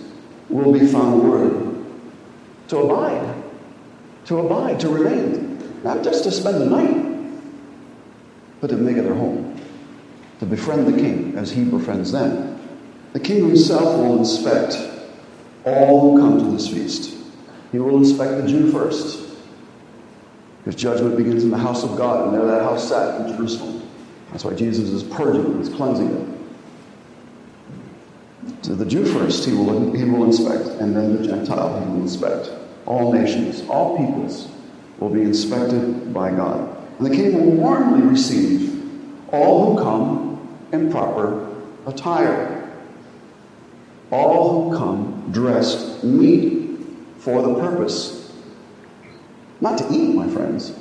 [0.48, 1.64] will be found worthy
[2.68, 3.42] to abide,
[4.24, 7.30] to abide, to remain, not just to spend the night,
[8.60, 9.60] but to make it their home,
[10.40, 12.58] to befriend the king as he befriends them.
[13.12, 14.78] The king himself will inspect
[15.66, 17.14] all who come to this feast.
[17.70, 19.28] He will inspect the Jew first.
[20.64, 23.82] His judgment begins in the house of God, and there that house sat in Jerusalem.
[24.30, 26.33] That's why Jesus is purging, he's cleansing it.
[28.62, 32.02] So the Jew first, he will, he will inspect, and then the Gentile, he will
[32.02, 32.50] inspect.
[32.86, 34.48] All nations, all peoples
[34.98, 36.76] will be inspected by God.
[36.98, 38.82] And the king will warmly receive
[39.32, 41.48] all who come in proper
[41.86, 42.72] attire.
[44.10, 46.78] All who come dressed neat
[47.18, 48.24] for the purpose
[49.64, 50.74] not to eat, my friends.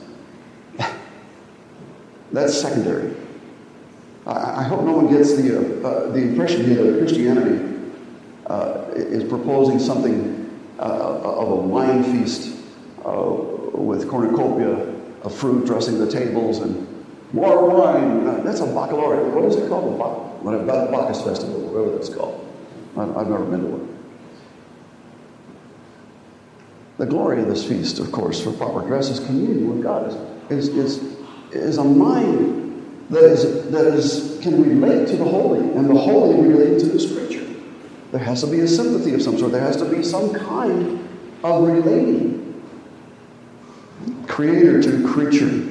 [2.34, 3.16] That's secondary.
[4.26, 7.92] I, hope no one gets the, uh, uh, the impression here that Christianity
[8.48, 10.40] uh, is proposing something
[10.80, 12.56] uh, of a wine feast
[13.06, 13.32] uh,
[13.74, 16.88] with cornucopia of fruit dressing the tables and
[17.34, 18.44] more wine.
[18.44, 19.34] That's a baccalaureate.
[19.34, 20.00] What is it called?
[20.00, 22.40] A Bacchus festival, whatever that's called.
[22.98, 23.94] I've, I've never been to one.
[26.98, 30.16] The glory of this feast, of course, for proper dress is communion with God,
[30.52, 31.18] is, is,
[31.52, 32.63] is a mind
[33.14, 37.12] that, is, that is, can relate to the holy, and the holy relate to this
[37.12, 37.46] creature.
[38.12, 41.08] There has to be a sympathy of some sort, there has to be some kind
[41.44, 42.42] of relating.
[44.28, 45.70] Creator to creature.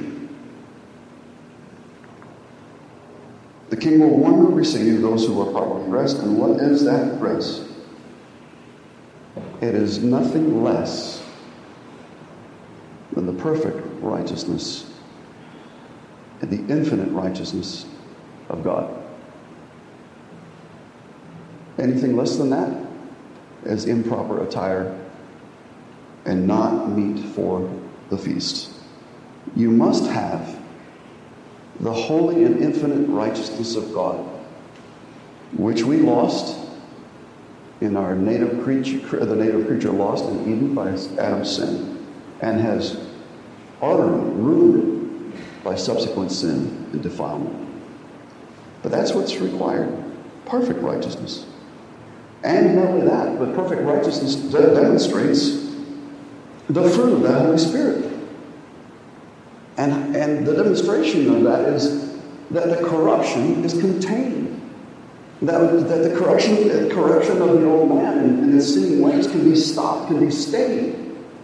[3.69, 7.67] The king will warmly receive those who are properly dressed, and what is that dress?
[9.61, 11.23] It is nothing less
[13.13, 14.92] than the perfect righteousness
[16.43, 17.85] and the infinite righteousness
[18.49, 19.01] of God.
[21.79, 22.85] Anything less than that
[23.63, 24.99] is improper attire
[26.25, 27.71] and not meet for
[28.09, 28.71] the feast.
[29.55, 30.59] You must have
[31.79, 34.17] the holy and infinite righteousness of God,
[35.53, 36.59] which we lost
[37.79, 42.05] in our native creature, uh, the native creature lost in Eden by Adam's sin
[42.41, 43.01] and has
[43.81, 44.92] utterly ruined
[45.63, 47.69] by subsequent sin and defilement.
[48.81, 50.03] But that's what's required
[50.45, 51.45] perfect righteousness.
[52.43, 55.73] And not only that, but perfect righteousness demonstrates
[56.67, 58.11] the fruit of the Holy Spirit.
[59.77, 62.19] And, and the demonstration of that is
[62.51, 64.49] that the corruption is contained.
[65.41, 69.27] That, that the corruption, the corruption of the old man and, and its sinning ways
[69.27, 71.02] can be stopped, can be stayed.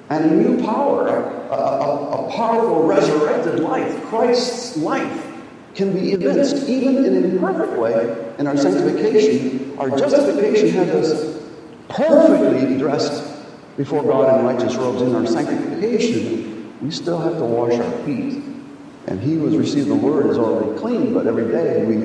[0.10, 5.26] And a new power, a, a, a powerful resurrected life, Christ's life,
[5.76, 9.78] can be evinced even in an imperfect way in our sanctification.
[9.78, 11.44] Our justification has us
[11.90, 13.24] perfectly dressed
[13.78, 15.02] before God in righteous robes.
[15.04, 18.44] In our sanctification, we still have to wash our feet.
[19.08, 21.98] And he who has received the word is already clean, but every day we,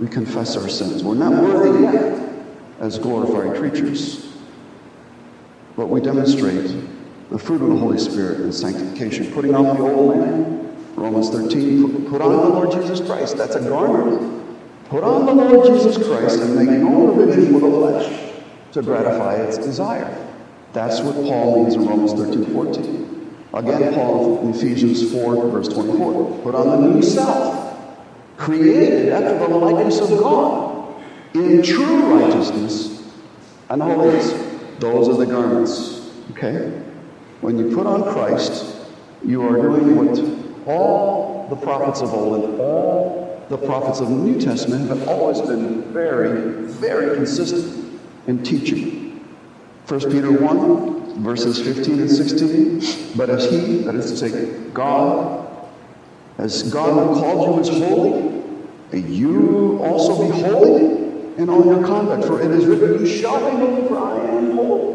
[0.00, 1.02] we confess our sins.
[1.02, 2.28] We're not worthy yet
[2.80, 4.26] as glorified creatures,
[5.76, 6.70] but we demonstrate
[7.30, 10.76] the fruit of the Holy Spirit and sanctification, putting off the old man.
[10.94, 13.36] Romans 13, put on the Lord Jesus Christ.
[13.36, 14.44] That's a garment.
[14.88, 18.32] Put on the Lord Jesus Christ and make no provision for the flesh
[18.72, 20.16] to gratify its desire.
[20.72, 23.36] That's what Paul means in Romans 13, 14.
[23.54, 26.42] Again, Paul in Ephesians 4, verse 24.
[26.42, 27.76] Put on the new self,
[28.36, 30.94] created after the likeness of God,
[31.34, 33.10] in true righteousness
[33.70, 34.32] and holiness.
[34.78, 36.10] Those are the garments.
[36.32, 36.83] Okay?
[37.44, 38.74] When you put on Christ,
[39.22, 44.14] you are doing what all the prophets of old and all the prophets of the
[44.14, 49.22] New Testament have always been very, very consistent in teaching.
[49.88, 53.14] 1 Peter 1, verses 15 and 16.
[53.14, 55.46] But as he, that is to say, God,
[56.38, 62.24] as God who called you is holy, you also be holy in all your conduct.
[62.24, 64.93] For it is written, You shall be holy, for I am holy.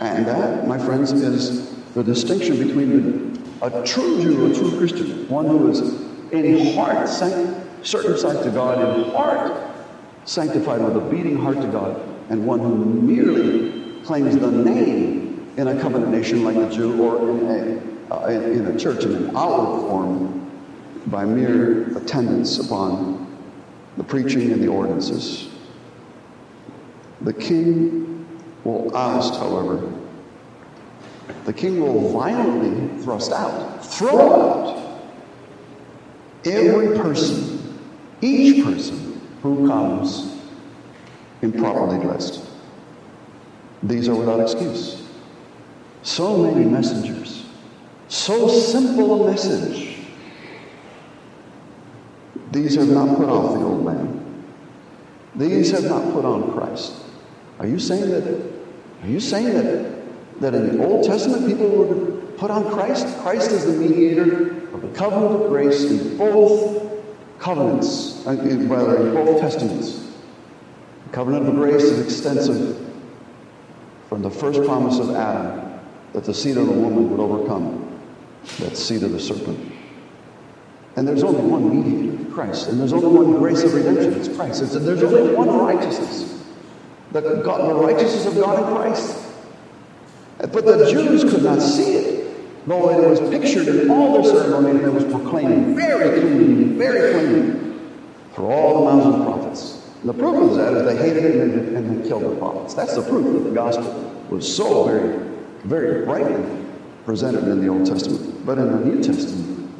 [0.00, 5.46] And that, my friends, is the distinction between a true Jew, a true Christian, one
[5.46, 5.80] who is
[6.32, 9.70] in heart circumcised to God, in heart
[10.24, 15.68] sanctified with a beating heart to God, and one who merely claims the name in
[15.68, 17.46] a covenant nation like the Jew or in
[18.10, 20.50] a, uh, in, a church in an outward form
[21.06, 23.26] by mere attendance upon
[23.96, 25.48] the preaching and the ordinances.
[27.20, 28.19] The king
[28.64, 29.92] will oust, however.
[31.44, 35.00] The king will violently thrust out, throw out
[36.44, 37.78] every person,
[38.20, 40.36] each person who comes
[41.42, 42.44] improperly dressed.
[43.82, 45.02] These are without excuse.
[46.02, 47.46] So many messengers,
[48.08, 49.96] so simple a message.
[52.52, 54.44] These have not put off the old man.
[55.36, 56.94] These have not put on Christ.
[57.58, 58.49] Are you saying that?
[59.02, 60.00] Are you saying that
[60.40, 63.06] that in the Old Testament people were put on Christ?
[63.18, 66.90] Christ is the mediator of the covenant of grace in both
[67.38, 70.06] covenants, uh, rather in both testaments.
[71.06, 72.78] The covenant of grace is extensive
[74.08, 75.80] from the first promise of Adam
[76.12, 78.00] that the seed of the woman would overcome
[78.58, 79.72] that seed of the serpent.
[80.96, 82.68] And there's only one mediator, Christ.
[82.68, 84.62] And there's only one grace of redemption, it's Christ.
[84.62, 86.39] It's, there's only one righteousness,
[87.12, 89.26] the, God, the righteousness of God in Christ.
[90.38, 94.78] But the Jews could not see it, though it was pictured in all their ceremony
[94.78, 97.72] and it was proclaimed very clearly, very clearly
[98.34, 99.88] through all the mouths of the prophets.
[100.00, 102.74] And the proof of that is they hated it and, and they killed the prophets.
[102.74, 105.18] That's the proof that the gospel was so very,
[105.64, 106.64] very brightly
[107.04, 108.46] presented in the Old Testament.
[108.46, 109.70] But in the New Testament,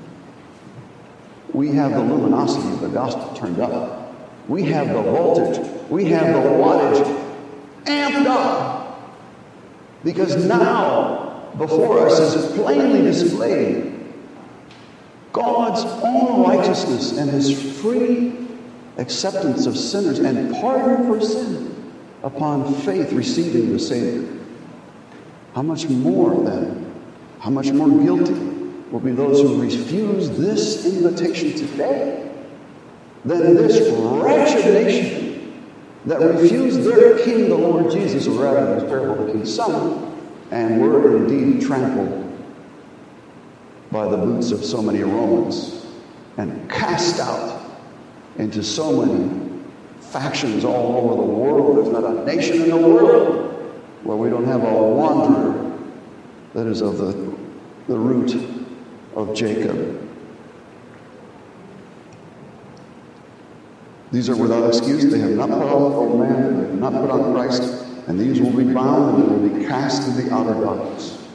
[1.55, 4.15] we have the luminosity of the gospel turned up.
[4.47, 5.67] We have the voltage.
[5.89, 7.20] We have the wattage
[7.85, 8.81] amped up.
[10.05, 13.91] Because now, before us is plainly displayed
[15.33, 18.49] God's own righteousness and his free
[18.99, 24.29] acceptance of sinners and pardon for sin upon faith receiving the Savior.
[25.55, 26.93] How much more then?
[27.41, 28.35] How much more guilty
[28.91, 32.33] will be those who refuse this invitation today
[33.25, 35.30] than this wretched nation
[36.07, 40.19] that refused their king, the Lord Jesus, or rather his parable, the king's son,
[40.51, 42.27] and were indeed trampled
[43.91, 45.87] by the boots of so many Romans
[46.37, 47.61] and cast out
[48.39, 49.51] into so many
[50.01, 51.77] factions all over the world.
[51.77, 53.51] There's not a nation in the world
[54.03, 55.79] where we don't have a wanderer
[56.55, 57.13] that is of the,
[57.89, 58.35] the root
[59.15, 60.00] of Jacob.
[64.13, 65.11] These are without excuse.
[65.11, 67.63] They have not put on the old man, they have not put on Christ,
[68.09, 71.29] and these will be bound and they will be cast into the outer darkness.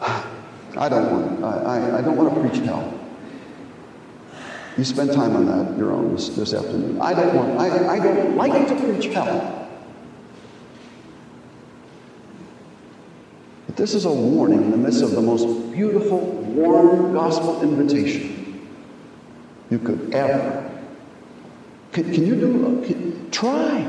[0.02, 1.44] I don't want.
[1.44, 2.92] I, I, I don't want to preach hell.
[4.76, 7.00] You spend time on that your own this, this afternoon.
[7.00, 7.58] I don't want.
[7.58, 9.68] I, I don't like to preach hell.
[13.66, 18.68] But this is a warning in the midst of the most beautiful, warm gospel invitation
[19.70, 20.65] you could ever.
[21.96, 22.66] Can, can you do?
[22.66, 23.80] Uh, can, try.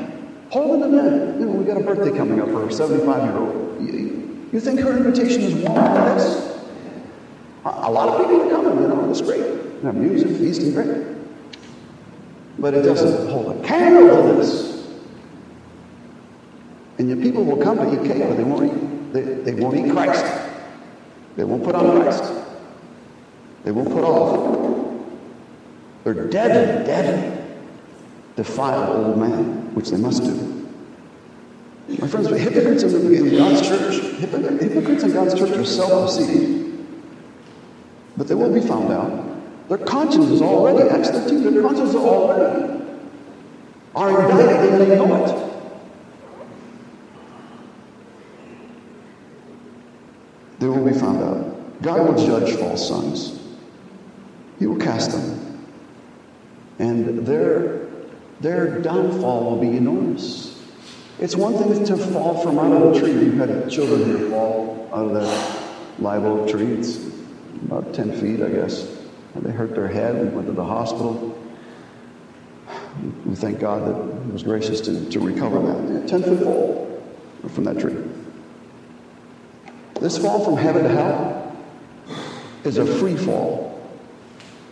[0.52, 1.42] Hold an event.
[1.42, 3.82] You know, we got a birthday coming up for a 75 year old.
[3.82, 6.58] You, you think her invitation is warm to this?
[7.66, 8.82] A, a lot of people are coming.
[8.82, 9.42] You know, it's great.
[9.84, 11.18] Have music, feasting, great.
[12.58, 14.88] But it doesn't hold a candle to this.
[17.00, 19.76] And your people will come to eat cake, but they won't eat, they, they won't
[19.76, 20.26] eat Christ.
[21.36, 22.24] They won't put on Christ.
[23.66, 24.94] They won't put off.
[26.06, 27.37] They're dead, dead,
[28.38, 30.54] defiled old man, which they must do.
[32.00, 36.86] My friends, hypocrites in God's church, hypocrites in God's church are self-deceived.
[38.16, 39.26] But they will be found out.
[39.70, 42.84] Their consciences already, Acts 13, their consciences already
[43.96, 45.44] are indicted and they know it.
[50.60, 51.82] They will be found out.
[51.82, 53.40] God will judge false sons.
[54.60, 55.68] He will cast them.
[56.80, 57.87] And their,
[58.40, 60.54] their downfall will be enormous.
[61.20, 63.12] It's one thing to fall from out of the tree.
[63.12, 65.64] You've had children here fall out of that
[66.00, 66.74] live oak tree.
[66.74, 66.98] It's
[67.66, 68.88] about 10 feet, I guess.
[69.34, 70.16] And they hurt their head.
[70.16, 71.36] We went to the hospital.
[73.26, 76.08] We thank God that He was gracious to, to recover that.
[76.08, 77.04] 10 foot fall
[77.50, 77.96] from that tree.
[80.00, 81.58] This fall from heaven to hell
[82.64, 83.82] is a free fall,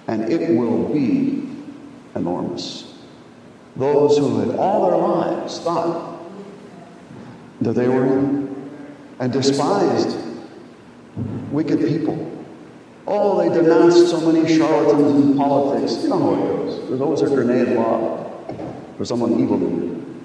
[0.08, 1.50] and it will be
[2.16, 2.85] enormous.
[3.76, 6.20] Those who had all their lives thought
[7.62, 8.06] that they were
[9.20, 10.18] and despised
[11.52, 12.36] wicked people
[13.08, 16.02] Oh, they denounced so many charlatans in politics.
[16.02, 16.90] You know how it goes.
[16.90, 18.52] There's always a grenade lobbed
[18.98, 20.24] for someone evil than you,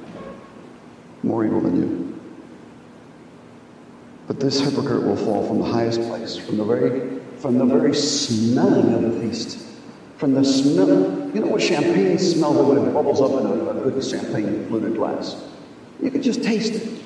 [1.23, 2.21] more evil than you.
[4.27, 7.95] But this hypocrite will fall from the highest place, from the very, from the very
[7.95, 9.59] smelling of the feast,
[10.17, 11.20] from the smell.
[11.35, 14.95] You know what champagne smells like when it bubbles up in a, good champagne fluted
[14.95, 15.43] glass?
[16.03, 17.03] You could just taste it.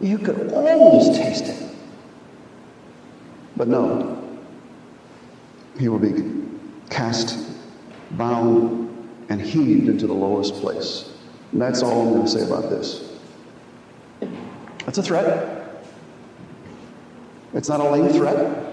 [0.00, 1.70] You could almost taste it.
[3.56, 4.38] But no,
[5.78, 6.44] he will be
[6.90, 7.38] cast,
[8.12, 11.10] bound, and heaved into the lowest place.
[11.52, 13.12] And that's all I'm going to say about this.
[14.84, 15.84] That's a threat.
[17.54, 18.63] It's not a lame threat.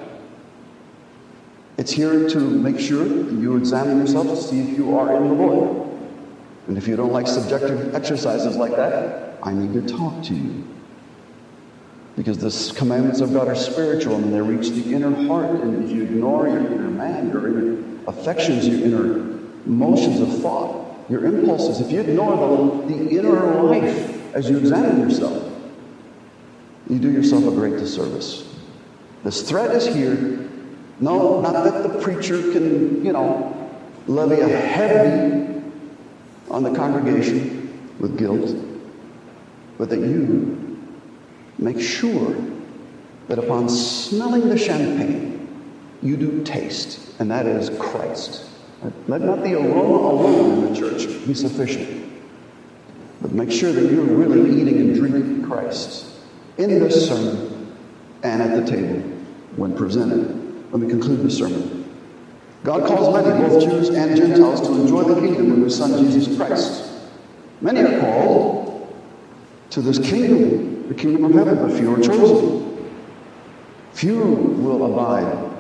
[1.82, 5.34] It's here to make sure you examine yourself to see if you are in the
[5.34, 5.90] Lord.
[6.68, 10.64] And if you don't like subjective exercises like that, I need to talk to you.
[12.16, 15.60] Because the commandments of God are spiritual and they reach the inner heart.
[15.60, 20.86] And if you ignore your inner man, your inner affections, your inner motions of thought,
[21.10, 25.52] your impulses, if you ignore the, the inner life as you examine yourself,
[26.88, 28.48] you do yourself a great disservice.
[29.24, 30.41] This threat is here.
[31.02, 33.70] No, not that the preacher can, you know,
[34.06, 35.64] levy a heavy
[36.52, 38.56] on the congregation with guilt,
[39.80, 40.80] but that you
[41.58, 42.36] make sure
[43.28, 45.48] that upon smelling the champagne,
[46.04, 48.46] you do taste, and that is Christ.
[49.08, 52.12] Let not the aroma alone in the church be sufficient,
[53.22, 56.06] but make sure that you're really eating and drinking Christ
[56.58, 57.76] in this sermon
[58.24, 59.00] and at the table
[59.56, 60.41] when presented.
[60.72, 61.82] Let me conclude this sermon.
[62.64, 66.38] God calls many, both Jews and Gentiles, to enjoy the kingdom of his Son Jesus
[66.38, 66.90] Christ.
[67.60, 68.96] Many are called
[69.72, 72.92] to this kingdom the kingdom of heaven, but few are chosen.
[73.94, 75.52] Few will abide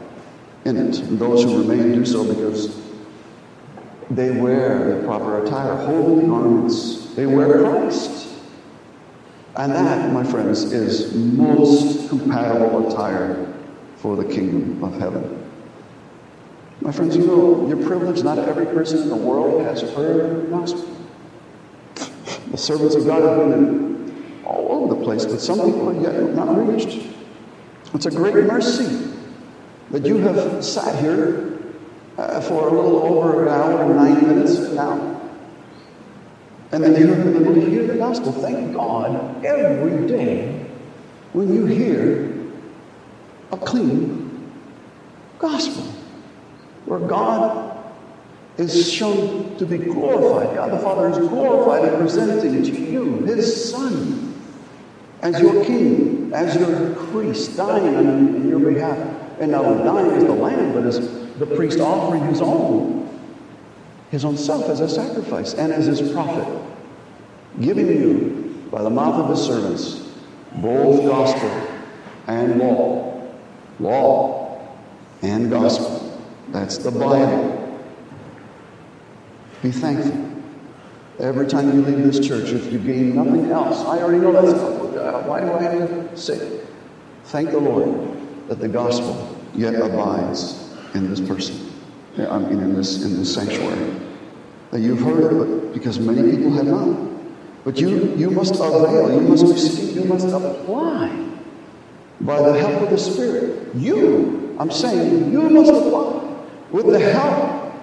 [0.65, 0.99] in it.
[0.99, 2.81] And those who remain do so because
[4.09, 7.13] they wear the proper attire, holy garments.
[7.15, 8.29] They wear Christ.
[9.55, 13.50] And that, my friends, is most compatible attire
[14.01, 15.37] for the kingdom of heaven.
[16.81, 18.23] My friends, you know, you're privileged.
[18.23, 20.97] Not every person in the world has heard the gospel.
[22.49, 26.33] The servants of God have been all over the place, but some people are yet
[26.33, 27.07] not reached.
[27.93, 29.13] It's a great mercy
[29.91, 31.59] that you have sat here
[32.17, 35.21] uh, for a little over an hour and nine minutes now.
[36.71, 38.31] And then you have been able to hear the gospel.
[38.31, 40.65] Thank God every day
[41.33, 42.30] when you hear
[43.51, 44.51] a clean
[45.39, 45.83] gospel
[46.85, 47.77] where God
[48.57, 50.55] is shown to be glorified.
[50.55, 54.31] God the Father is glorified in presenting to you His Son
[55.21, 58.97] as your king, as your priest, dying in your behalf,
[59.39, 60.99] And not only dying as the lamb, but as
[61.37, 63.07] the priest offering his own,
[64.09, 66.47] his own self as a sacrifice and as his prophet,
[67.59, 70.09] giving you, by the mouth of his servants,
[70.55, 71.49] both gospel
[72.27, 73.10] and law.
[73.81, 74.61] Law
[75.23, 76.19] and gospel.
[76.49, 77.57] That's the Bible.
[79.63, 80.29] Be thankful.
[81.19, 85.27] Every time you leave this church, if you gain nothing else, I already know that's
[85.27, 86.61] why do I have to say?
[87.25, 88.17] Thank the Lord
[88.49, 91.71] that the gospel yet abides in this person.
[92.17, 93.95] I mean, in this in this sanctuary.
[94.71, 96.97] That you've heard of it, because many people have not.
[97.63, 101.20] But you you must avail, you must receive, you must apply
[102.25, 103.75] by the help of the Spirit.
[103.75, 106.21] You, I'm saying, you must apply
[106.71, 107.73] with the help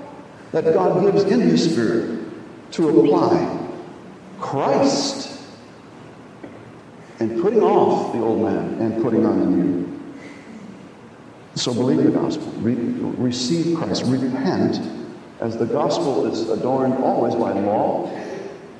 [0.52, 2.24] that God gives in His Spirit
[2.72, 3.68] to apply
[4.38, 5.40] Christ
[7.20, 9.88] and putting off the old man and putting on the new.
[11.56, 14.80] So believe the gospel, Re- receive Christ, repent,
[15.40, 18.08] as the gospel is adorned always by law,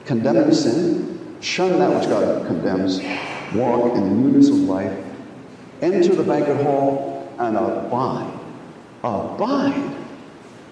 [0.05, 3.01] condemning sin, shun that which God condemns,
[3.55, 4.97] walk in the newness of life,
[5.81, 8.39] enter the banquet hall, and abide.
[9.03, 9.97] Abide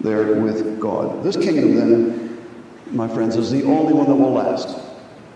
[0.01, 1.23] there with God.
[1.23, 2.45] This kingdom, then,
[2.91, 4.67] my friends, is the only one that will last.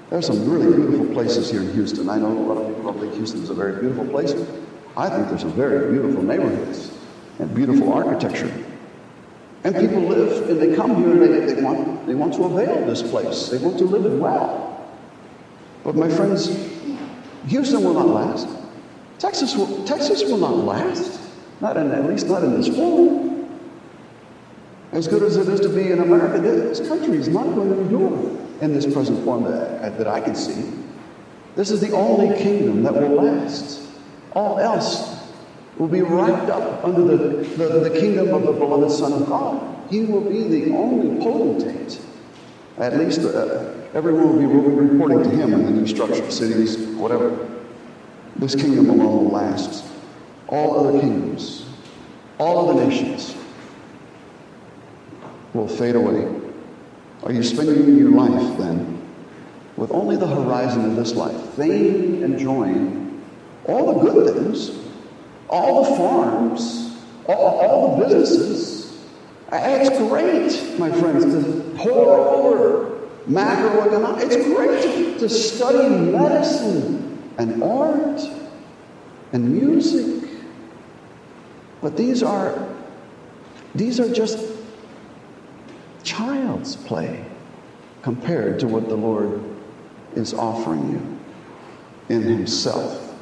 [0.10, 2.10] There are some really beautiful places here in Houston.
[2.10, 4.34] I know a lot of people don't think Houston is a very beautiful place.
[4.98, 6.92] I think there's some very beautiful neighborhoods
[7.40, 8.54] and beautiful architecture.
[9.64, 12.86] And people live and they come here and they, they, want, they want to avail
[12.86, 13.48] this place.
[13.48, 14.86] They want to live it well.
[15.84, 16.48] But my friends,
[17.48, 18.48] Houston will not last.
[19.22, 21.20] Texas will, Texas will not last.
[21.62, 23.48] Not in, at least not in this form.
[24.92, 27.82] As good as it is to be in America, this country is not going to
[27.82, 30.74] endure in this present form that, that I can see.
[31.56, 33.88] This is the only kingdom that will last.
[34.34, 35.24] All else
[35.78, 39.92] will be wrapped up under the, the, the kingdom of the beloved Son of God.
[39.92, 42.02] He will be the only potentate.
[42.80, 46.76] At least uh, everyone will be reporting to him in the new structure, of cities,
[46.96, 47.51] whatever.
[48.38, 49.86] This kingdom alone will last.
[50.48, 51.66] All other kingdoms,
[52.38, 53.36] all other nations
[55.54, 56.42] will fade away
[57.24, 59.00] are you spending your life then
[59.78, 63.22] with only the horizon of this life, vain enjoying
[63.66, 64.72] all the good things,
[65.48, 69.00] all the farms, all, all the businesses?
[69.52, 74.32] It's great, my friends, to pore over macroeconomics.
[74.32, 78.22] It's great to study medicine and art
[79.34, 80.30] and music.
[81.82, 82.68] But these are
[83.74, 84.38] these are just
[86.04, 87.26] child's play
[88.02, 89.42] compared to what the Lord
[90.16, 93.16] is offering you in Himself.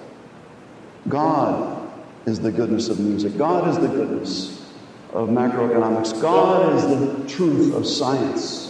[1.08, 1.90] God
[2.26, 4.74] is the goodness of music, God is the goodness
[5.14, 8.66] of macroeconomics, God is the truth of science.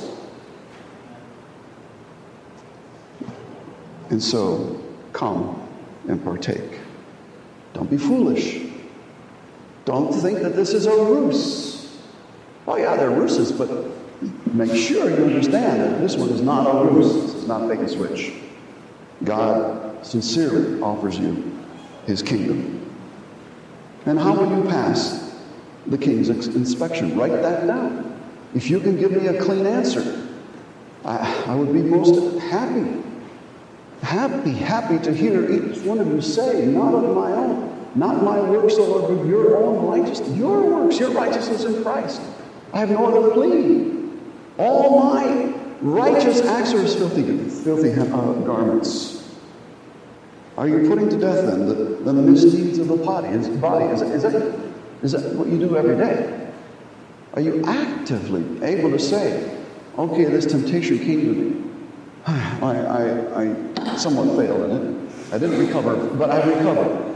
[4.09, 4.81] And so,
[5.13, 5.67] come
[6.07, 6.79] and partake.
[7.73, 8.61] Don't be foolish.
[9.85, 11.97] Don't think that this is a ruse.
[12.67, 13.69] Oh, yeah, they're ruses, but
[14.53, 17.13] make sure you understand that this one is not a ruse.
[17.13, 18.33] This is not bait and switch.
[19.23, 21.57] God sincerely offers you
[22.05, 22.75] his kingdom.
[24.05, 25.35] And how will you pass
[25.87, 27.17] the king's inspection?
[27.17, 28.19] Write that down.
[28.55, 30.27] If you can give me a clean answer,
[31.05, 33.03] I, I would be most happy.
[34.01, 38.39] Happy, happy to hear each one of you say, not of my own, not my
[38.39, 42.21] works, or of your own righteousness, your works, your righteousness in Christ.
[42.73, 43.91] I have no other plea.
[44.57, 49.19] All my righteous acts are as filthy, filthy uh, garments.
[50.57, 53.29] Are you putting to death then the, the misdeeds of the body?
[53.29, 53.85] Is, body?
[53.85, 54.59] Is, is, that,
[55.01, 56.51] is that what you do every day?
[57.33, 59.57] Are you actively able to say,
[59.97, 61.71] okay, this temptation came to me.
[62.27, 65.33] I, I, I somewhat failed in it.
[65.33, 67.15] I didn't recover, but I recovered.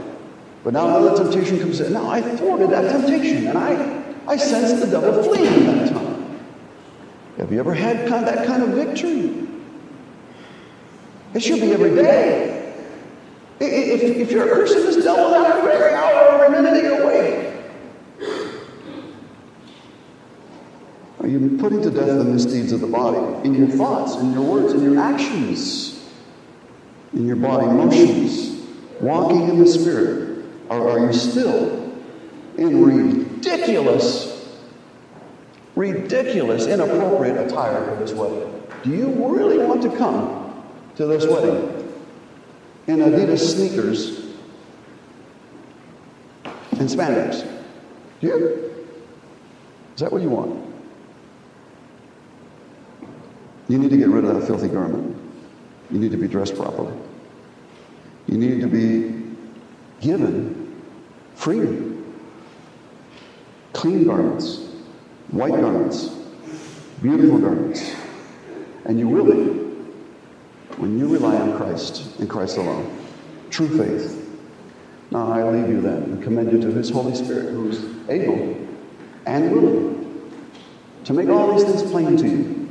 [0.62, 1.92] But now another temptation comes in.
[1.92, 6.40] Now I thwarted that temptation, and I, I sensed the devil fleeing that time.
[7.38, 9.46] Have you ever had kind of that kind of victory?
[11.34, 12.72] It should be every day.
[13.60, 17.54] If, if you're a Christian, this devil that every hour, every minute you're awake.
[21.20, 24.42] Are you putting to death the misdeeds of the body in your thoughts, in your
[24.42, 25.93] words, in your actions,
[27.14, 28.62] in your body motions,
[29.00, 30.44] walking in the Spirit?
[30.68, 31.92] Or are you still
[32.56, 34.34] in ridiculous
[35.76, 38.62] ridiculous, inappropriate attire for this wedding.
[38.84, 40.62] Do you really want to come
[40.96, 41.92] to this wedding
[42.86, 44.20] in Adidas sneakers
[46.78, 47.48] and spandex.
[48.20, 48.86] Do you?
[49.94, 50.62] Is that what you want?
[53.68, 55.16] You need to get rid of that filthy garment.
[55.90, 56.92] You need to be dressed properly.
[58.34, 59.32] You need to be
[60.00, 60.82] given
[61.36, 62.12] freedom.
[63.72, 64.70] Clean garments,
[65.30, 66.08] white garments,
[67.00, 67.94] beautiful garments.
[68.86, 69.50] And you will be
[70.78, 72.98] when you rely on Christ and Christ alone.
[73.50, 74.20] True faith.
[75.12, 78.66] Now I leave you then and commend you to His Holy Spirit, who is able
[79.26, 80.32] and willing
[81.04, 82.68] to make all these things plain to you.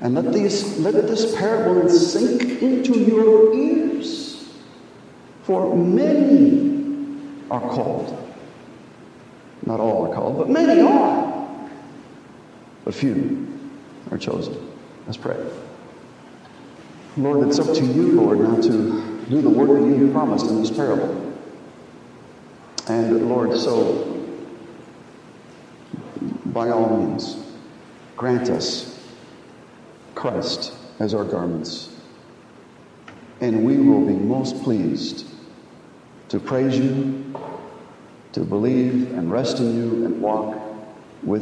[0.00, 3.85] And let, these, let this parable sink into your ears.
[5.46, 6.74] For many
[7.52, 8.34] are called.
[9.64, 11.70] Not all are called, but many are.
[12.84, 13.46] But few
[14.10, 14.56] are chosen.
[15.06, 15.36] Let's pray.
[17.16, 20.60] Lord, it's up to you, Lord, now to do the work that you promised in
[20.60, 21.32] this parable.
[22.88, 24.20] And Lord, so
[26.46, 27.36] by all means,
[28.16, 29.00] grant us
[30.16, 31.94] Christ as our garments.
[33.40, 35.34] And we will be most pleased
[36.36, 37.34] to praise you,
[38.32, 40.65] to believe and rest in you and walk